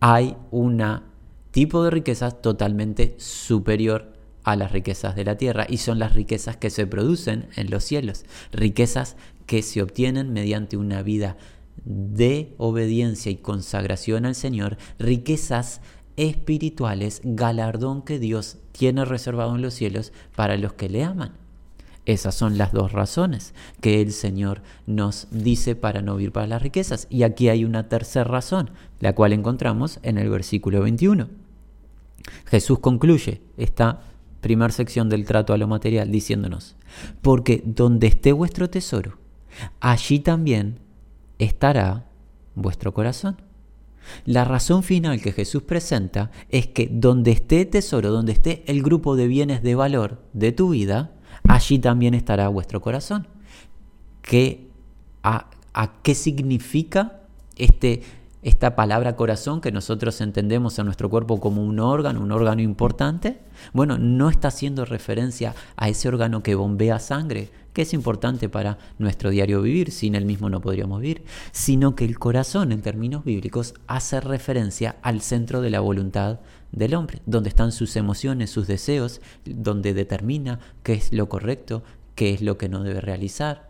hay 0.00 0.36
un 0.50 0.82
tipo 1.50 1.82
de 1.82 1.90
riquezas 1.90 2.40
totalmente 2.40 3.14
superior 3.18 4.12
a 4.44 4.56
las 4.56 4.72
riquezas 4.72 5.16
de 5.16 5.24
la 5.24 5.36
tierra 5.36 5.66
y 5.68 5.78
son 5.78 5.98
las 5.98 6.14
riquezas 6.14 6.56
que 6.56 6.70
se 6.70 6.86
producen 6.86 7.48
en 7.56 7.70
los 7.70 7.84
cielos, 7.84 8.24
riquezas 8.52 9.16
que 9.46 9.62
se 9.62 9.82
obtienen 9.82 10.32
mediante 10.32 10.76
una 10.76 11.02
vida 11.02 11.36
de 11.84 12.54
obediencia 12.58 13.30
y 13.30 13.36
consagración 13.36 14.26
al 14.26 14.34
Señor, 14.34 14.78
riquezas 14.98 15.80
espirituales, 16.16 17.20
galardón 17.24 18.02
que 18.02 18.18
Dios 18.18 18.58
tiene 18.72 19.04
reservado 19.04 19.54
en 19.54 19.62
los 19.62 19.74
cielos 19.74 20.12
para 20.34 20.56
los 20.56 20.72
que 20.72 20.88
le 20.88 21.04
aman. 21.04 21.32
Esas 22.08 22.34
son 22.34 22.56
las 22.56 22.72
dos 22.72 22.92
razones 22.92 23.52
que 23.82 24.00
el 24.00 24.12
Señor 24.12 24.62
nos 24.86 25.28
dice 25.30 25.76
para 25.76 26.00
no 26.00 26.16
vivir 26.16 26.32
para 26.32 26.46
las 26.46 26.62
riquezas. 26.62 27.06
Y 27.10 27.22
aquí 27.22 27.50
hay 27.50 27.66
una 27.66 27.90
tercera 27.90 28.24
razón, 28.24 28.70
la 28.98 29.14
cual 29.14 29.34
encontramos 29.34 29.98
en 30.02 30.16
el 30.16 30.30
versículo 30.30 30.80
21. 30.80 31.28
Jesús 32.46 32.78
concluye 32.78 33.42
esta 33.58 34.00
primera 34.40 34.72
sección 34.72 35.10
del 35.10 35.26
trato 35.26 35.52
a 35.52 35.58
lo 35.58 35.68
material 35.68 36.10
diciéndonos, 36.10 36.76
porque 37.20 37.62
donde 37.66 38.06
esté 38.06 38.32
vuestro 38.32 38.70
tesoro, 38.70 39.18
allí 39.78 40.20
también 40.20 40.78
estará 41.38 42.06
vuestro 42.54 42.94
corazón. 42.94 43.36
La 44.24 44.46
razón 44.46 44.82
final 44.82 45.20
que 45.20 45.32
Jesús 45.32 45.62
presenta 45.62 46.30
es 46.48 46.68
que 46.68 46.88
donde 46.90 47.32
esté 47.32 47.66
tesoro, 47.66 48.10
donde 48.10 48.32
esté 48.32 48.64
el 48.66 48.82
grupo 48.82 49.14
de 49.14 49.28
bienes 49.28 49.62
de 49.62 49.74
valor 49.74 50.22
de 50.32 50.52
tu 50.52 50.70
vida, 50.70 51.12
allí 51.48 51.78
también 51.78 52.14
estará 52.14 52.48
vuestro 52.48 52.80
corazón. 52.80 53.26
¿Qué, 54.22 54.68
a, 55.22 55.48
qué 56.02 56.14
significa 56.14 57.20
este 57.56 58.02
esta 58.40 58.76
palabra 58.76 59.16
corazón 59.16 59.60
que 59.60 59.72
nosotros 59.72 60.20
entendemos 60.20 60.78
en 60.78 60.84
nuestro 60.84 61.10
cuerpo 61.10 61.40
como 61.40 61.62
un 61.62 61.80
órgano, 61.80 62.20
un 62.20 62.30
órgano 62.30 62.62
importante, 62.62 63.40
bueno, 63.72 63.98
no 63.98 64.30
está 64.30 64.48
haciendo 64.48 64.84
referencia 64.84 65.56
a 65.76 65.88
ese 65.88 66.08
órgano 66.08 66.42
que 66.42 66.54
bombea 66.54 67.00
sangre, 67.00 67.50
que 67.72 67.82
es 67.82 67.92
importante 67.92 68.48
para 68.48 68.78
nuestro 68.98 69.30
diario 69.30 69.60
vivir, 69.60 69.90
sin 69.90 70.14
el 70.14 70.24
mismo 70.24 70.48
no 70.48 70.60
podríamos 70.60 71.00
vivir, 71.00 71.24
sino 71.50 71.96
que 71.96 72.04
el 72.04 72.18
corazón 72.18 72.70
en 72.70 72.80
términos 72.80 73.24
bíblicos 73.24 73.74
hace 73.88 74.20
referencia 74.20 74.96
al 75.02 75.20
centro 75.20 75.60
de 75.60 75.70
la 75.70 75.80
voluntad 75.80 76.38
del 76.72 76.94
hombre, 76.94 77.22
donde 77.26 77.48
están 77.48 77.72
sus 77.72 77.96
emociones, 77.96 78.50
sus 78.50 78.66
deseos, 78.66 79.20
donde 79.44 79.94
determina 79.94 80.60
qué 80.82 80.94
es 80.94 81.12
lo 81.12 81.28
correcto, 81.28 81.82
qué 82.14 82.34
es 82.34 82.42
lo 82.42 82.58
que 82.58 82.68
no 82.68 82.82
debe 82.82 83.00
realizar. 83.00 83.68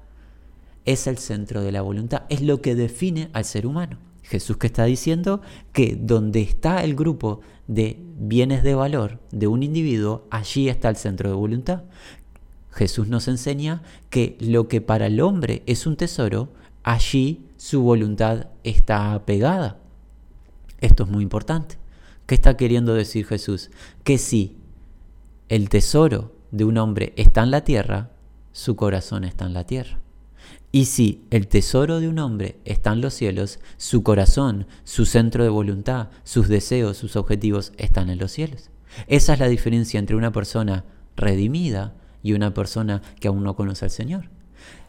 Es 0.85 1.07
el 1.07 1.19
centro 1.19 1.63
de 1.63 1.73
la 1.73 1.83
voluntad, 1.83 2.23
es 2.29 2.43
lo 2.43 2.61
que 2.63 2.75
define 2.75 3.31
al 3.33 3.45
ser 3.45 3.67
humano. 3.67 3.99
Jesús 4.23 4.59
que 4.59 4.67
está 4.67 4.85
diciendo 4.85 5.41
que 5.73 5.97
donde 5.99 6.43
está 6.43 6.85
el 6.85 6.95
grupo 6.95 7.41
de 7.67 7.99
bienes 8.19 8.63
de 8.63 8.75
valor 8.75 9.21
de 9.31 9.47
un 9.47 9.63
individuo, 9.63 10.27
allí 10.31 10.69
está 10.69 10.91
el 10.91 10.97
centro 10.97 11.31
de 11.31 11.37
voluntad. 11.37 11.85
Jesús 12.71 13.09
nos 13.09 13.27
enseña 13.29 13.83
que 14.11 14.37
lo 14.41 14.69
que 14.69 14.81
para 14.81 15.07
el 15.07 15.21
hombre 15.21 15.63
es 15.67 15.87
un 15.87 15.97
tesoro, 15.97 16.51
allí 16.83 17.47
su 17.57 17.83
voluntad 17.83 18.49
está 18.65 19.15
apegada. 19.15 19.79
Esto 20.81 21.05
es 21.05 21.11
muy 21.11 21.23
importante. 21.23 21.77
¿Qué 22.29 22.35
está 22.35 22.59
queriendo 22.59 22.93
decir 22.93 23.25
Jesús? 23.25 23.71
Que 24.05 24.19
si 24.19 24.59
el 25.49 25.71
tesoro 25.71 26.37
de 26.51 26.65
un 26.65 26.77
hombre 26.77 27.15
está 27.17 27.43
en 27.43 27.51
la 27.51 27.65
tierra, 27.65 28.11
su 28.53 28.77
corazón 28.77 29.25
está 29.25 29.47
en 29.47 29.55
la 29.55 29.65
tierra. 29.65 29.99
Y 30.71 30.85
si 30.85 31.25
el 31.31 31.49
tesoro 31.49 32.01
de 32.01 32.09
un 32.09 32.19
hombre 32.19 32.61
está 32.67 32.93
en 32.93 33.01
los 33.01 33.15
cielos, 33.15 33.61
su 33.79 34.03
corazón, 34.03 34.67
su 34.85 35.07
centro 35.07 35.43
de 35.43 35.49
voluntad, 35.49 36.09
sus 36.23 36.49
deseos, 36.49 36.99
sus 36.99 37.17
objetivos 37.17 37.73
están 37.79 38.11
en 38.11 38.19
los 38.19 38.31
cielos. 38.31 38.69
Esa 39.07 39.33
es 39.33 39.39
la 39.41 39.49
diferencia 39.49 39.99
entre 39.99 40.15
una 40.15 40.31
persona 40.31 40.85
redimida 41.17 41.95
y 42.23 42.35
una 42.35 42.53
persona 42.53 43.01
que 43.21 43.29
aún 43.29 43.43
no 43.43 43.57
conoce 43.57 43.87
al 43.87 43.91
Señor. 43.91 44.29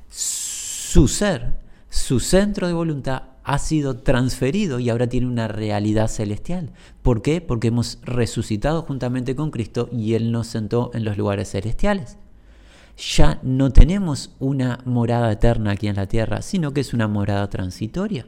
Su 0.10 1.08
ser, 1.08 1.54
su 1.90 2.20
centro 2.20 2.68
de 2.68 2.74
voluntad 2.74 3.24
ha 3.50 3.58
sido 3.58 3.98
transferido 3.98 4.80
y 4.80 4.90
ahora 4.90 5.08
tiene 5.08 5.26
una 5.26 5.48
realidad 5.48 6.08
celestial. 6.08 6.72
¿Por 7.02 7.22
qué? 7.22 7.42
Porque 7.42 7.70
hemos 7.70 7.98
resucitado 8.04 8.84
juntamente 8.84 9.36
con 9.36 9.50
Cristo 9.50 9.90
y 9.92 10.14
Él 10.14 10.32
nos 10.32 10.48
sentó 10.48 10.92
en 10.94 11.04
los 11.04 11.18
lugares 11.18 11.50
celestiales 11.52 12.18
ya 13.00 13.40
no 13.44 13.72
tenemos 13.72 14.32
una 14.40 14.80
morada 14.86 15.32
eterna 15.32 15.72
aquí 15.72 15.88
en 15.88 15.96
la 15.96 16.08
tierra, 16.08 16.42
sino 16.42 16.74
que 16.74 16.82
es 16.82 16.94
una 16.94 17.08
morada 17.08 17.50
transitoria. 17.50 18.26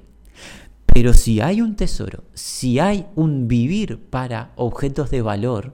Pero 0.85 1.13
si 1.13 1.41
hay 1.41 1.61
un 1.61 1.75
tesoro, 1.75 2.23
si 2.33 2.79
hay 2.79 3.05
un 3.15 3.47
vivir 3.47 3.99
para 3.99 4.51
objetos 4.55 5.09
de 5.09 5.21
valor, 5.21 5.73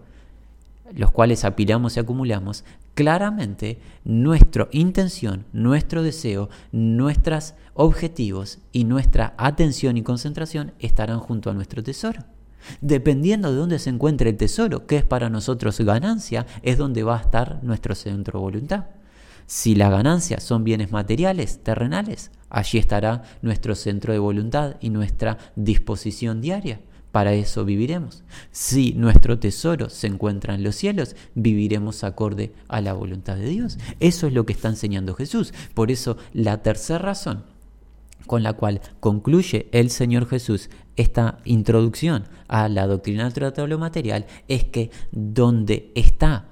los 0.93 1.11
cuales 1.11 1.45
apilamos 1.45 1.95
y 1.95 1.99
acumulamos, 1.99 2.63
claramente 2.97 3.77
nuestra 4.05 4.69
intención, 4.71 5.45
nuestro 5.53 6.01
deseo, 6.01 6.49
nuestros 6.71 7.53
objetivos 7.75 8.57
y 8.71 8.85
nuestra 8.85 9.35
atención 9.37 9.97
y 9.97 10.01
concentración 10.01 10.73
estarán 10.79 11.19
junto 11.19 11.51
a 11.51 11.53
nuestro 11.53 11.83
tesoro. 11.83 12.23
Dependiendo 12.81 13.51
de 13.51 13.57
dónde 13.57 13.77
se 13.77 13.91
encuentre 13.91 14.31
el 14.31 14.37
tesoro, 14.37 14.87
que 14.87 14.97
es 14.97 15.05
para 15.05 15.29
nosotros 15.29 15.79
ganancia, 15.81 16.47
es 16.63 16.79
donde 16.79 17.03
va 17.03 17.19
a 17.19 17.21
estar 17.21 17.59
nuestro 17.61 17.93
centro 17.93 18.39
de 18.39 18.43
voluntad. 18.43 18.85
Si 19.45 19.75
la 19.75 19.91
ganancia 19.91 20.39
son 20.39 20.63
bienes 20.63 20.91
materiales, 20.91 21.63
terrenales, 21.63 22.31
allí 22.49 22.79
estará 22.79 23.21
nuestro 23.43 23.75
centro 23.75 24.11
de 24.11 24.19
voluntad 24.19 24.77
y 24.81 24.89
nuestra 24.89 25.37
disposición 25.55 26.41
diaria. 26.41 26.81
Para 27.11 27.33
eso 27.33 27.65
viviremos. 27.65 28.23
Si 28.51 28.93
nuestro 28.93 29.39
tesoro 29.39 29.89
se 29.89 30.07
encuentra 30.07 30.55
en 30.55 30.63
los 30.63 30.75
cielos, 30.75 31.15
viviremos 31.35 32.03
acorde 32.03 32.53
a 32.67 32.81
la 32.81 32.93
voluntad 32.93 33.37
de 33.37 33.49
Dios. 33.49 33.77
Eso 33.99 34.27
es 34.27 34.33
lo 34.33 34.45
que 34.45 34.53
está 34.53 34.67
enseñando 34.67 35.15
Jesús. 35.15 35.53
Por 35.73 35.89
eso 35.89 36.17
la 36.33 36.61
tercera 36.61 36.99
razón 36.99 37.43
con 38.27 38.43
la 38.43 38.53
cual 38.53 38.81
concluye 38.99 39.67
el 39.71 39.89
Señor 39.89 40.27
Jesús 40.27 40.69
esta 40.97 41.39
introducción 41.45 42.25
a 42.47 42.67
la 42.69 42.85
doctrina 42.85 43.23
del 43.23 43.33
tratado 43.33 43.79
material 43.79 44.25
es 44.47 44.65
que 44.65 44.91
donde 45.11 45.91
está 45.95 46.45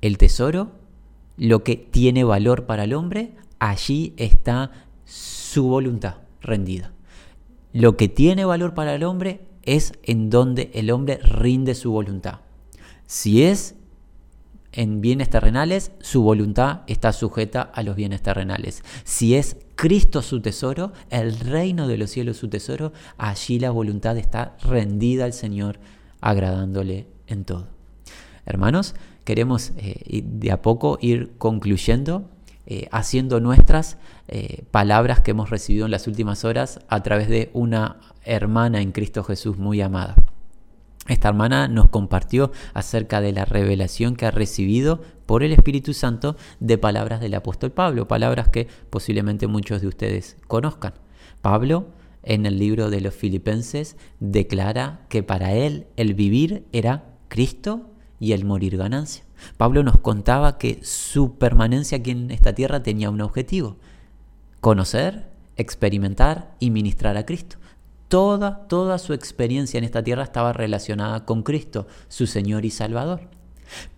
el 0.00 0.18
tesoro, 0.18 0.72
lo 1.36 1.64
que 1.64 1.76
tiene 1.76 2.22
valor 2.24 2.66
para 2.66 2.84
el 2.84 2.94
hombre, 2.94 3.32
allí 3.58 4.12
está 4.16 4.70
su 5.04 5.64
voluntad 5.64 6.16
rendida. 6.40 6.92
Lo 7.72 7.96
que 7.96 8.08
tiene 8.08 8.44
valor 8.44 8.74
para 8.74 8.94
el 8.94 9.04
hombre 9.04 9.40
es 9.62 9.92
en 10.02 10.30
donde 10.30 10.70
el 10.74 10.90
hombre 10.90 11.18
rinde 11.18 11.74
su 11.74 11.92
voluntad. 11.92 12.40
Si 13.06 13.42
es 13.42 13.74
en 14.72 15.00
bienes 15.00 15.30
terrenales, 15.30 15.92
su 16.00 16.22
voluntad 16.22 16.82
está 16.86 17.12
sujeta 17.12 17.62
a 17.62 17.82
los 17.82 17.96
bienes 17.96 18.22
terrenales. 18.22 18.82
Si 19.04 19.34
es 19.34 19.56
Cristo 19.74 20.22
su 20.22 20.40
tesoro, 20.40 20.92
el 21.10 21.38
reino 21.38 21.88
de 21.88 21.98
los 21.98 22.10
cielos 22.10 22.36
su 22.36 22.48
tesoro, 22.48 22.92
allí 23.16 23.58
la 23.58 23.70
voluntad 23.70 24.16
está 24.18 24.56
rendida 24.62 25.24
al 25.24 25.32
Señor, 25.32 25.78
agradándole 26.20 27.06
en 27.26 27.44
todo. 27.44 27.66
Hermanos, 28.44 28.94
queremos 29.24 29.72
eh, 29.76 30.22
de 30.24 30.52
a 30.52 30.62
poco 30.62 30.98
ir 31.00 31.32
concluyendo, 31.38 32.30
eh, 32.70 32.86
haciendo 32.92 33.40
nuestras 33.40 33.96
eh, 34.28 34.64
palabras 34.70 35.20
que 35.20 35.30
hemos 35.30 35.48
recibido 35.48 35.86
en 35.86 35.90
las 35.90 36.06
últimas 36.06 36.44
horas 36.44 36.80
a 36.88 37.02
través 37.02 37.30
de 37.30 37.48
una 37.54 37.96
hermana 38.24 38.82
en 38.82 38.92
Cristo 38.92 39.24
Jesús 39.24 39.56
muy 39.56 39.80
amada. 39.80 40.16
Esta 41.06 41.28
hermana 41.28 41.66
nos 41.66 41.88
compartió 41.88 42.52
acerca 42.74 43.22
de 43.22 43.32
la 43.32 43.46
revelación 43.46 44.16
que 44.16 44.26
ha 44.26 44.30
recibido 44.30 45.00
por 45.24 45.42
el 45.42 45.52
Espíritu 45.52 45.94
Santo 45.94 46.36
de 46.60 46.76
palabras 46.76 47.22
del 47.22 47.32
apóstol 47.32 47.72
Pablo, 47.72 48.06
palabras 48.06 48.50
que 48.50 48.68
posiblemente 48.90 49.46
muchos 49.46 49.80
de 49.80 49.88
ustedes 49.88 50.36
conozcan. 50.46 50.92
Pablo 51.40 51.86
en 52.22 52.44
el 52.44 52.58
libro 52.58 52.90
de 52.90 53.00
los 53.00 53.14
filipenses 53.14 53.96
declara 54.20 55.06
que 55.08 55.22
para 55.22 55.54
él 55.54 55.86
el 55.96 56.12
vivir 56.12 56.66
era 56.72 57.14
Cristo 57.28 57.88
y 58.20 58.32
el 58.32 58.44
morir 58.44 58.76
ganancia. 58.76 59.24
Pablo 59.56 59.82
nos 59.82 59.98
contaba 59.98 60.58
que 60.58 60.80
su 60.82 61.38
permanencia 61.38 61.98
aquí 61.98 62.10
en 62.10 62.30
esta 62.30 62.54
tierra 62.54 62.82
tenía 62.82 63.10
un 63.10 63.20
objetivo, 63.20 63.76
conocer, 64.60 65.28
experimentar 65.56 66.54
y 66.60 66.70
ministrar 66.70 67.16
a 67.16 67.26
Cristo. 67.26 67.58
Toda, 68.08 68.66
toda 68.68 68.98
su 68.98 69.12
experiencia 69.12 69.78
en 69.78 69.84
esta 69.84 70.02
tierra 70.02 70.22
estaba 70.22 70.52
relacionada 70.52 71.24
con 71.24 71.42
Cristo, 71.42 71.86
su 72.08 72.26
Señor 72.26 72.64
y 72.64 72.70
Salvador. 72.70 73.28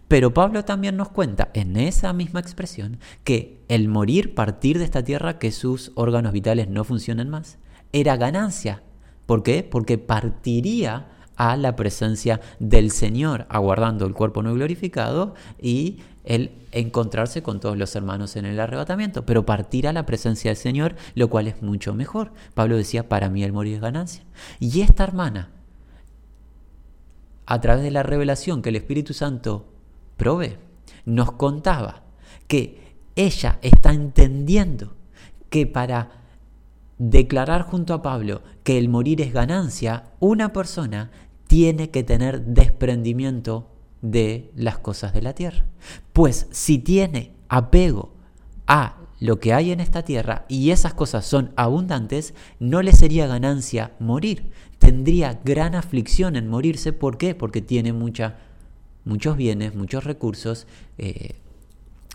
Pero 0.09 0.35
Pablo 0.35 0.64
también 0.64 0.96
nos 0.96 1.11
cuenta 1.11 1.50
en 1.55 1.76
esa 1.76 2.12
misma 2.12 2.40
expresión 2.40 2.98
que 3.22 3.62
el 3.68 3.87
morir, 3.87 4.35
partir 4.35 4.79
de 4.79 4.85
esta 4.85 5.05
tierra, 5.05 5.38
que 5.38 5.53
sus 5.53 5.92
órganos 5.94 6.33
vitales 6.33 6.68
no 6.68 6.83
funcionen 6.83 7.29
más, 7.29 7.59
era 7.92 8.16
ganancia. 8.16 8.83
¿Por 9.26 9.44
qué? 9.44 9.62
Porque 9.62 9.98
partiría 9.98 11.07
a 11.40 11.57
la 11.57 11.74
presencia 11.74 12.42
del 12.59 12.90
Señor, 12.90 13.46
aguardando 13.48 14.05
el 14.05 14.12
cuerpo 14.12 14.42
no 14.42 14.53
glorificado 14.53 15.35
y 15.59 16.00
el 16.22 16.50
encontrarse 16.70 17.42
con 17.42 17.61
todos 17.61 17.79
los 17.79 17.96
hermanos 17.96 18.37
en 18.37 18.44
el 18.44 18.61
arrebatamiento, 18.61 19.24
pero 19.24 19.46
partir 19.46 19.88
a 19.88 19.94
la 19.94 20.05
presencia 20.05 20.50
del 20.50 20.59
Señor, 20.59 20.96
lo 21.14 21.31
cual 21.31 21.46
es 21.46 21.62
mucho 21.62 21.94
mejor. 21.94 22.33
Pablo 22.53 22.76
decía, 22.76 23.09
para 23.09 23.31
mí 23.31 23.42
el 23.42 23.55
morir 23.55 23.76
es 23.76 23.81
ganancia. 23.81 24.22
Y 24.59 24.83
esta 24.83 25.03
hermana, 25.03 25.48
a 27.46 27.59
través 27.62 27.85
de 27.85 27.90
la 27.90 28.03
revelación 28.03 28.61
que 28.61 28.68
el 28.68 28.76
Espíritu 28.76 29.14
Santo 29.14 29.66
provee, 30.18 30.59
nos 31.07 31.33
contaba 31.33 32.03
que 32.48 32.96
ella 33.16 33.59
está 33.62 33.94
entendiendo 33.94 34.92
que 35.48 35.66
para 35.66 36.11
declarar 36.98 37.62
junto 37.62 37.94
a 37.94 38.03
Pablo 38.03 38.42
que 38.62 38.76
el 38.76 38.90
morir 38.90 39.22
es 39.22 39.33
ganancia, 39.33 40.05
una 40.20 40.53
persona 40.53 41.11
tiene 41.50 41.90
que 41.90 42.04
tener 42.04 42.42
desprendimiento 42.42 43.66
de 44.02 44.52
las 44.54 44.78
cosas 44.78 45.12
de 45.12 45.20
la 45.20 45.34
tierra. 45.34 45.64
Pues 46.12 46.46
si 46.52 46.78
tiene 46.78 47.34
apego 47.48 48.14
a 48.68 48.98
lo 49.18 49.40
que 49.40 49.52
hay 49.52 49.72
en 49.72 49.80
esta 49.80 50.04
tierra 50.04 50.44
y 50.48 50.70
esas 50.70 50.94
cosas 50.94 51.26
son 51.26 51.52
abundantes, 51.56 52.34
no 52.60 52.82
le 52.82 52.92
sería 52.92 53.26
ganancia 53.26 53.94
morir. 53.98 54.52
Tendría 54.78 55.40
gran 55.44 55.74
aflicción 55.74 56.36
en 56.36 56.46
morirse. 56.46 56.92
¿Por 56.92 57.18
qué? 57.18 57.34
Porque 57.34 57.60
tiene 57.60 57.92
muchos 57.92 59.36
bienes, 59.36 59.74
muchos 59.74 60.04
recursos, 60.04 60.68
eh, 60.98 61.34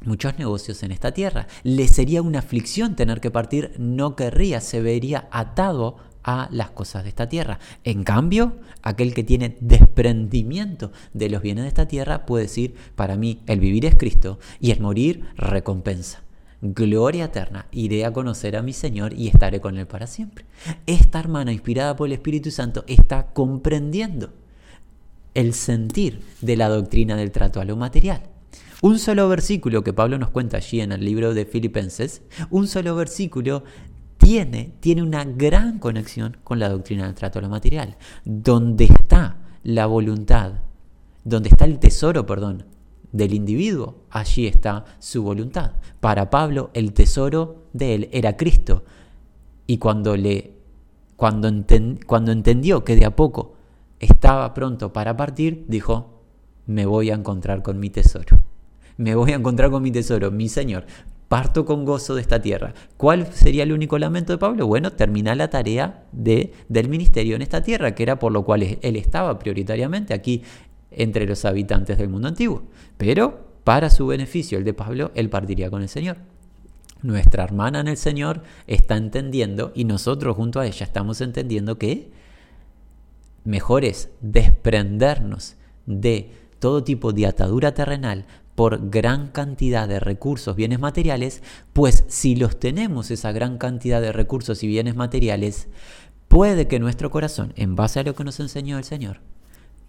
muchos 0.05 0.39
negocios 0.39 0.81
en 0.81 0.93
esta 0.93 1.11
tierra. 1.11 1.47
Le 1.63 1.89
sería 1.89 2.21
una 2.21 2.39
aflicción 2.39 2.95
tener 2.95 3.19
que 3.19 3.31
partir, 3.31 3.73
no 3.79 4.15
querría, 4.15 4.61
se 4.61 4.79
vería 4.79 5.27
atado 5.29 5.97
a 6.25 6.49
las 6.51 6.71
cosas 6.71 7.03
de 7.03 7.09
esta 7.09 7.29
tierra. 7.29 7.59
En 7.83 8.03
cambio, 8.03 8.57
aquel 8.81 9.13
que 9.13 9.23
tiene 9.23 9.55
desprendimiento 9.61 10.91
de 11.13 11.29
los 11.29 11.41
bienes 11.41 11.63
de 11.63 11.67
esta 11.69 11.88
tierra 11.88 12.25
puede 12.25 12.45
decir, 12.45 12.75
para 12.95 13.15
mí 13.15 13.39
el 13.45 13.59
vivir 13.59 13.85
es 13.85 13.95
Cristo 13.95 14.39
y 14.59 14.71
el 14.71 14.81
morir 14.81 15.25
recompensa. 15.38 16.23
gloria 16.61 17.25
eterna, 17.25 17.67
iré 17.71 18.05
a 18.05 18.13
conocer 18.13 18.55
a 18.57 18.63
mi 18.63 18.73
Señor 18.73 19.13
y 19.13 19.27
estaré 19.27 19.61
con 19.61 19.77
Él 19.77 19.85
para 19.85 20.07
siempre. 20.07 20.45
Esta 20.88 21.19
hermana, 21.19 21.53
inspirada 21.53 21.95
por 21.95 22.07
el 22.07 22.13
Espíritu 22.13 22.49
Santo, 22.49 22.83
está 22.88 23.27
comprendiendo 23.27 24.33
el 25.35 25.53
sentir 25.53 26.21
de 26.41 26.55
la 26.55 26.69
doctrina 26.69 27.15
del 27.15 27.31
trato 27.31 27.59
a 27.59 27.65
lo 27.65 27.75
material. 27.75 28.23
Un 28.81 28.99
solo 28.99 29.29
versículo 29.29 29.83
que 29.83 29.93
Pablo 29.93 30.17
nos 30.17 30.29
cuenta 30.29 30.57
allí 30.57 30.81
en 30.81 30.91
el 30.91 31.03
libro 31.03 31.33
de 31.33 31.45
Filipenses, 31.45 32.21
un 32.49 32.67
solo 32.67 32.95
versículo 32.95 33.63
tiene, 34.25 34.73
tiene 34.79 35.03
una 35.03 35.23
gran 35.23 35.77
conexión 35.77 36.38
con 36.43 36.57
la 36.57 36.69
doctrina 36.69 37.05
del 37.05 37.13
trato 37.13 37.38
a 37.38 37.43
lo 37.43 37.49
material. 37.49 37.95
Donde 38.23 38.85
está 38.85 39.38
la 39.61 39.85
voluntad, 39.85 40.53
donde 41.23 41.49
está 41.49 41.65
el 41.65 41.77
tesoro, 41.77 42.25
perdón, 42.25 42.65
del 43.11 43.35
individuo, 43.35 43.97
allí 44.09 44.47
está 44.47 44.85
su 44.97 45.21
voluntad. 45.21 45.73
Para 45.99 46.31
Pablo 46.31 46.71
el 46.73 46.93
tesoro 46.93 47.67
de 47.73 47.93
él 47.93 48.09
era 48.11 48.35
Cristo. 48.35 48.83
Y 49.67 49.77
cuando, 49.77 50.17
le, 50.17 50.53
cuando, 51.15 51.51
cuando 52.07 52.31
entendió 52.31 52.83
que 52.83 52.95
de 52.95 53.05
a 53.05 53.15
poco 53.15 53.53
estaba 53.99 54.55
pronto 54.55 54.91
para 54.91 55.15
partir, 55.15 55.65
dijo, 55.67 56.23
me 56.65 56.88
voy 56.88 57.11
a 57.11 57.13
encontrar 57.13 57.61
con 57.61 57.79
mi 57.79 57.91
tesoro. 57.91 58.39
Me 58.97 59.13
voy 59.13 59.33
a 59.33 59.35
encontrar 59.35 59.69
con 59.69 59.83
mi 59.83 59.91
tesoro, 59.91 60.31
mi 60.31 60.49
Señor. 60.49 60.88
Parto 61.27 61.65
con 61.65 61.85
gozo 61.85 62.15
de 62.15 62.21
esta 62.21 62.41
tierra. 62.41 62.73
¿Cuál 62.97 63.33
sería 63.33 63.63
el 63.63 63.71
único 63.71 63.97
lamento 63.97 64.33
de 64.33 64.38
Pablo? 64.38 64.67
Bueno, 64.67 64.91
terminar 64.91 65.38
la 65.38 65.49
tarea 65.49 66.03
de, 66.11 66.53
del 66.69 66.88
ministerio 66.88 67.35
en 67.35 67.41
esta 67.41 67.63
tierra, 67.63 67.95
que 67.95 68.03
era 68.03 68.19
por 68.19 68.31
lo 68.31 68.43
cual 68.43 68.61
él 68.63 68.95
estaba 68.95 69.39
prioritariamente 69.39 70.13
aquí 70.13 70.43
entre 70.91 71.25
los 71.25 71.43
habitantes 71.45 71.97
del 71.97 72.09
mundo 72.09 72.27
antiguo. 72.27 72.63
Pero 72.97 73.45
para 73.63 73.89
su 73.89 74.05
beneficio, 74.05 74.57
el 74.57 74.63
de 74.63 74.73
Pablo, 74.73 75.11
él 75.15 75.29
partiría 75.29 75.71
con 75.71 75.81
el 75.81 75.89
Señor. 75.89 76.17
Nuestra 77.01 77.43
hermana 77.43 77.79
en 77.79 77.88
el 77.88 77.97
Señor 77.97 78.43
está 78.67 78.95
entendiendo 78.95 79.71
y 79.75 79.85
nosotros 79.85 80.35
junto 80.35 80.59
a 80.59 80.67
ella 80.67 80.85
estamos 80.85 81.21
entendiendo 81.21 81.77
que 81.77 82.11
mejor 83.43 83.85
es 83.85 84.09
desprendernos 84.21 85.55
de 85.85 86.31
todo 86.59 86.83
tipo 86.83 87.11
de 87.11 87.27
atadura 87.27 87.73
terrenal 87.73 88.25
por 88.55 88.89
gran 88.89 89.27
cantidad 89.27 89.87
de 89.87 89.99
recursos, 89.99 90.55
bienes 90.55 90.79
materiales, 90.79 91.43
pues 91.73 92.05
si 92.07 92.35
los 92.35 92.57
tenemos 92.57 93.11
esa 93.11 93.33
gran 93.33 93.57
cantidad 93.57 94.01
de 94.01 94.13
recursos 94.13 94.63
y 94.63 94.67
bienes 94.67 94.95
materiales, 94.95 95.67
puede 96.29 96.67
que 96.67 96.79
nuestro 96.79 97.11
corazón, 97.11 97.53
en 97.57 97.75
base 97.75 97.99
a 97.99 98.03
lo 98.03 98.15
que 98.15 98.23
nos 98.23 98.39
enseñó 98.39 98.77
el 98.77 98.85
Señor, 98.85 99.19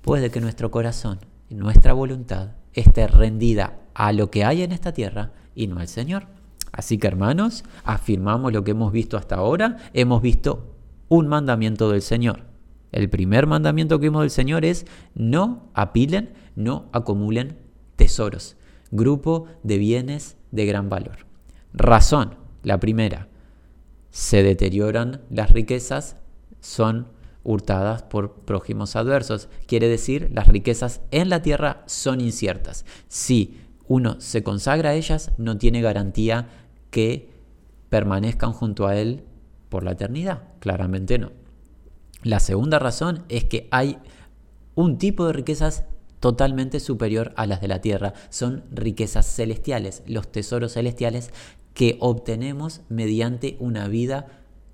puede 0.03 0.31
que 0.31 0.41
nuestro 0.41 0.73
corazón, 0.73 1.21
nuestra 1.49 1.93
voluntad, 1.93 2.51
esté 2.75 3.07
rendida 3.07 3.79
a 3.95 4.13
lo 4.13 4.31
que 4.31 4.45
hay 4.45 4.63
en 4.63 4.73
esta 4.73 4.93
tierra 4.93 5.31
y 5.55 5.69
no 5.69 5.79
al 5.79 5.89
Señor. 5.89 6.27
Así 6.73 6.99
que 6.99 7.07
hermanos, 7.07 7.65
afirmamos 7.85 8.53
lo 8.53 8.65
que 8.65 8.73
hemos 8.73 8.93
visto 8.93 9.17
hasta 9.17 9.37
ahora, 9.37 9.77
hemos 9.95 10.21
visto 10.21 10.75
un 11.09 11.29
mandamiento 11.29 11.91
del 11.91 12.03
Señor. 12.03 12.43
El 12.91 13.09
primer 13.09 13.47
mandamiento 13.47 13.99
que 13.99 14.07
vimos 14.07 14.23
del 14.23 14.31
Señor 14.31 14.65
es 14.65 14.87
no 15.15 15.71
apilen, 15.75 16.35
no 16.57 16.87
acumulen 16.93 17.66
tesoros, 17.97 18.57
grupo 18.91 19.47
de 19.63 19.79
bienes 19.79 20.37
de 20.53 20.67
gran 20.67 20.89
valor. 20.89 21.27
Razón, 21.73 22.37
la 22.63 22.79
primera, 22.81 23.29
se 24.11 24.43
deterioran 24.43 25.21
las 25.31 25.51
riquezas, 25.51 26.17
son 26.61 27.09
hurtadas 27.45 28.03
por 28.03 28.33
prójimos 28.41 28.97
adversos. 28.97 29.49
Quiere 29.67 29.89
decir, 29.89 30.31
las 30.35 30.49
riquezas 30.49 31.01
en 31.11 31.29
la 31.29 31.43
tierra 31.43 31.85
son 31.87 32.21
inciertas. 32.21 32.85
Si 33.09 33.61
uno 33.89 34.21
se 34.21 34.43
consagra 34.43 34.91
a 34.91 34.95
ellas, 34.95 35.33
no 35.39 35.59
tiene 35.59 35.81
garantía 35.81 36.49
que 36.91 37.31
permanezcan 37.89 38.53
junto 38.53 38.87
a 38.87 38.97
él 38.97 39.25
por 39.69 39.85
la 39.85 39.93
eternidad. 39.93 40.45
Claramente 40.59 41.19
no. 41.19 41.31
La 42.23 42.41
segunda 42.41 42.79
razón 42.79 43.25
es 43.29 43.45
que 43.45 43.69
hay 43.71 43.99
un 44.75 44.99
tipo 44.99 45.27
de 45.27 45.33
riquezas 45.33 45.85
totalmente 46.21 46.81
superior 46.81 47.33
a 47.37 47.47
las 47.47 47.61
de 47.61 47.69
la 47.69 47.81
tierra. 47.81 48.15
Son 48.31 48.65
riquezas 48.71 49.27
celestiales, 49.27 50.03
los 50.07 50.31
tesoros 50.31 50.75
celestiales 50.75 51.31
que 51.75 51.97
obtenemos 52.01 52.81
mediante 52.89 53.57
una 53.61 53.89
vida 53.89 54.27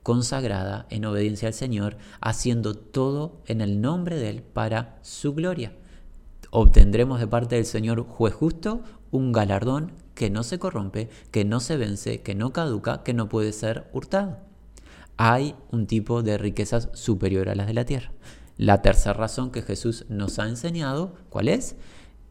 consagrada 0.03 0.87
en 0.91 1.05
obediencia 1.05 1.49
al 1.49 1.55
Señor, 1.55 1.97
haciendo 2.21 2.75
todo 2.75 3.41
en 3.47 3.61
el 3.61 3.81
nombre 3.81 4.17
de 4.17 4.31
Él 4.31 4.43
para 4.43 4.99
su 5.03 5.35
gloria. 5.35 5.73
Obtendremos 6.51 7.21
de 7.21 7.27
parte 7.27 7.57
del 7.57 7.67
Señor 7.67 8.03
juez 8.03 8.35
justo 8.35 8.83
un 9.11 9.33
galardón 9.33 9.93
que 10.15 10.31
no 10.31 10.43
se 10.43 10.59
corrompe, 10.59 11.09
que 11.31 11.45
no 11.45 11.61
se 11.61 11.77
vence, 11.77 12.21
que 12.23 12.35
no 12.35 12.53
caduca, 12.53 13.03
que 13.03 13.15
no 13.15 13.29
puede 13.29 13.53
ser 13.53 13.89
hurtado. 13.93 14.39
Hay 15.17 15.55
un 15.71 15.87
tipo 15.87 16.23
de 16.23 16.39
riquezas 16.39 16.89
superior 16.93 17.49
a 17.49 17.55
las 17.55 17.67
de 17.67 17.75
la 17.75 17.85
tierra. 17.85 18.13
La 18.57 18.83
tercera 18.83 19.15
razón 19.15 19.51
que 19.51 19.63
Jesús 19.63 20.05
nos 20.09 20.39
ha 20.39 20.49
enseñado, 20.49 21.15
¿cuál 21.31 21.49
es? 21.49 21.77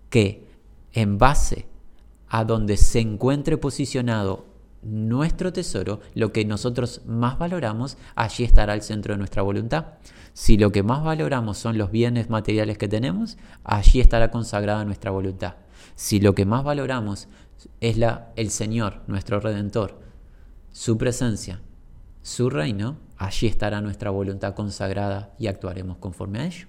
Que 0.10 0.48
en 0.94 1.18
base 1.18 1.68
a 2.28 2.46
donde 2.46 2.78
se 2.78 3.00
encuentre 3.00 3.58
posicionado 3.58 4.46
nuestro 4.82 5.54
tesoro, 5.54 6.00
lo 6.16 6.32
que 6.32 6.46
nosotros 6.46 7.02
más 7.06 7.38
valoramos, 7.38 7.98
allí 8.16 8.44
estará 8.44 8.74
el 8.74 8.82
centro 8.82 9.14
de 9.14 9.20
nuestra 9.20 9.42
voluntad. 9.42 9.86
Si 10.34 10.58
lo 10.58 10.72
que 10.72 10.84
más 10.84 11.04
valoramos 11.04 11.58
son 11.58 11.78
los 11.78 11.92
bienes 11.92 12.30
materiales 12.30 12.78
que 12.78 12.88
tenemos, 12.88 13.38
allí 13.64 14.00
estará 14.00 14.32
consagrada 14.32 14.86
nuestra 14.86 15.12
voluntad. 15.12 15.56
Si 15.96 16.20
lo 16.20 16.34
que 16.34 16.46
más 16.46 16.64
valoramos 16.64 17.28
es 17.80 17.98
la, 17.98 18.32
el 18.36 18.50
Señor, 18.50 19.02
nuestro 19.08 19.40
Redentor, 19.40 20.00
su 20.72 20.98
presencia, 20.98 21.62
su 22.22 22.50
reino, 22.50 22.98
allí 23.22 23.46
estará 23.46 23.82
nuestra 23.82 24.10
voluntad 24.10 24.56
consagrada 24.56 25.32
y 25.38 25.46
actuaremos 25.46 25.98
conforme 25.98 26.40
a 26.40 26.46
ello. 26.46 26.66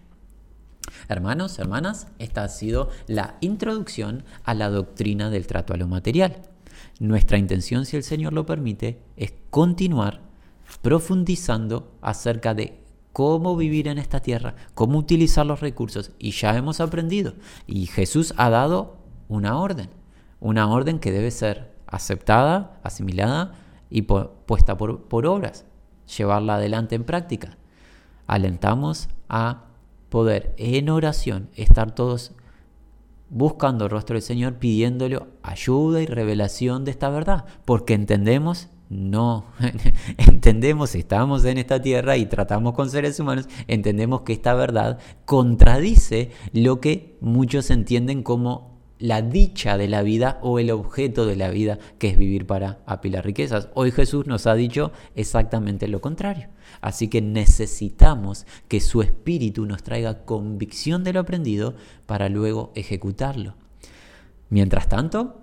Hermanos, 1.08 1.58
hermanas, 1.58 2.08
esta 2.18 2.44
ha 2.44 2.48
sido 2.48 2.90
la 3.06 3.36
introducción 3.40 4.24
a 4.44 4.52
la 4.52 4.68
doctrina 4.68 5.30
del 5.30 5.46
trato 5.46 5.72
a 5.72 5.78
lo 5.78 5.88
material. 5.88 6.42
Nuestra 7.00 7.38
intención, 7.38 7.86
si 7.86 7.96
el 7.96 8.02
Señor 8.02 8.34
lo 8.34 8.44
permite, 8.44 9.00
es 9.16 9.32
continuar 9.48 10.20
profundizando 10.82 11.90
acerca 12.02 12.52
de 12.52 12.80
cómo 13.14 13.56
vivir 13.56 13.88
en 13.88 13.96
esta 13.96 14.20
tierra, 14.20 14.54
cómo 14.74 14.98
utilizar 14.98 15.46
los 15.46 15.60
recursos. 15.60 16.12
Y 16.18 16.32
ya 16.32 16.54
hemos 16.54 16.80
aprendido. 16.80 17.32
Y 17.66 17.86
Jesús 17.86 18.34
ha 18.36 18.50
dado 18.50 18.98
una 19.28 19.58
orden, 19.58 19.88
una 20.38 20.68
orden 20.68 20.98
que 20.98 21.12
debe 21.12 21.30
ser 21.30 21.72
aceptada, 21.86 22.78
asimilada 22.82 23.54
y 23.88 24.02
puesta 24.02 24.76
por, 24.76 25.04
por 25.04 25.26
obras, 25.26 25.64
llevarla 26.16 26.56
adelante 26.56 26.94
en 26.94 27.04
práctica. 27.04 27.56
Alentamos 28.26 29.08
a 29.28 29.64
poder 30.08 30.54
en 30.58 30.90
oración 30.90 31.48
estar 31.54 31.94
todos 31.94 32.32
buscando 33.30 33.86
el 33.86 33.90
rostro 33.90 34.14
del 34.14 34.22
Señor, 34.22 34.54
pidiéndole 34.54 35.18
ayuda 35.42 36.02
y 36.02 36.06
revelación 36.06 36.84
de 36.84 36.90
esta 36.90 37.08
verdad, 37.08 37.46
porque 37.64 37.94
entendemos, 37.94 38.68
no, 38.90 39.46
entendemos, 40.18 40.94
estamos 40.94 41.44
en 41.46 41.56
esta 41.56 41.80
tierra 41.80 42.18
y 42.18 42.26
tratamos 42.26 42.74
con 42.74 42.90
seres 42.90 43.18
humanos, 43.18 43.48
entendemos 43.68 44.20
que 44.20 44.34
esta 44.34 44.52
verdad 44.52 44.98
contradice 45.24 46.30
lo 46.52 46.78
que 46.80 47.16
muchos 47.22 47.70
entienden 47.70 48.22
como 48.22 48.71
la 49.02 49.20
dicha 49.20 49.76
de 49.76 49.88
la 49.88 50.02
vida 50.02 50.38
o 50.42 50.60
el 50.60 50.70
objeto 50.70 51.26
de 51.26 51.34
la 51.34 51.50
vida, 51.50 51.80
que 51.98 52.08
es 52.08 52.16
vivir 52.16 52.46
para 52.46 52.78
apilar 52.86 53.24
riquezas. 53.24 53.68
Hoy 53.74 53.90
Jesús 53.90 54.28
nos 54.28 54.46
ha 54.46 54.54
dicho 54.54 54.92
exactamente 55.16 55.88
lo 55.88 56.00
contrario. 56.00 56.50
Así 56.80 57.08
que 57.08 57.20
necesitamos 57.20 58.46
que 58.68 58.80
su 58.80 59.02
espíritu 59.02 59.66
nos 59.66 59.82
traiga 59.82 60.24
convicción 60.24 61.02
de 61.02 61.14
lo 61.14 61.18
aprendido 61.18 61.74
para 62.06 62.28
luego 62.28 62.70
ejecutarlo. 62.76 63.56
Mientras 64.50 64.88
tanto, 64.88 65.40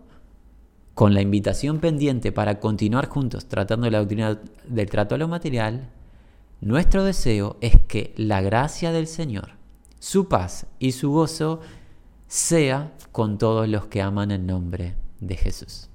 con 0.94 1.14
la 1.14 1.22
invitación 1.22 1.80
pendiente 1.80 2.32
para 2.32 2.62
continuar 2.62 3.10
juntos 3.10 3.50
tratando 3.50 3.90
la 3.90 4.00
doctrina 4.00 4.40
del 4.70 4.90
trato 4.90 5.16
a 5.16 5.18
lo 5.18 5.28
material, 5.28 5.90
nuestro 6.62 7.04
deseo 7.04 7.58
es 7.60 7.78
que 7.90 8.14
la 8.16 8.40
gracia 8.40 8.94
del 8.94 9.08
Señor, 9.08 9.58
su 10.00 10.30
paz 10.30 10.66
y 10.80 10.94
su 10.94 11.12
gozo 11.12 11.60
sea 12.30 12.94
con 13.12 13.40
todos 13.40 13.68
los 13.68 13.88
que 13.88 14.04
aman 14.04 14.30
el 14.30 14.46
nombre 14.46 14.96
de 15.20 15.36
Jesús. 15.36 15.89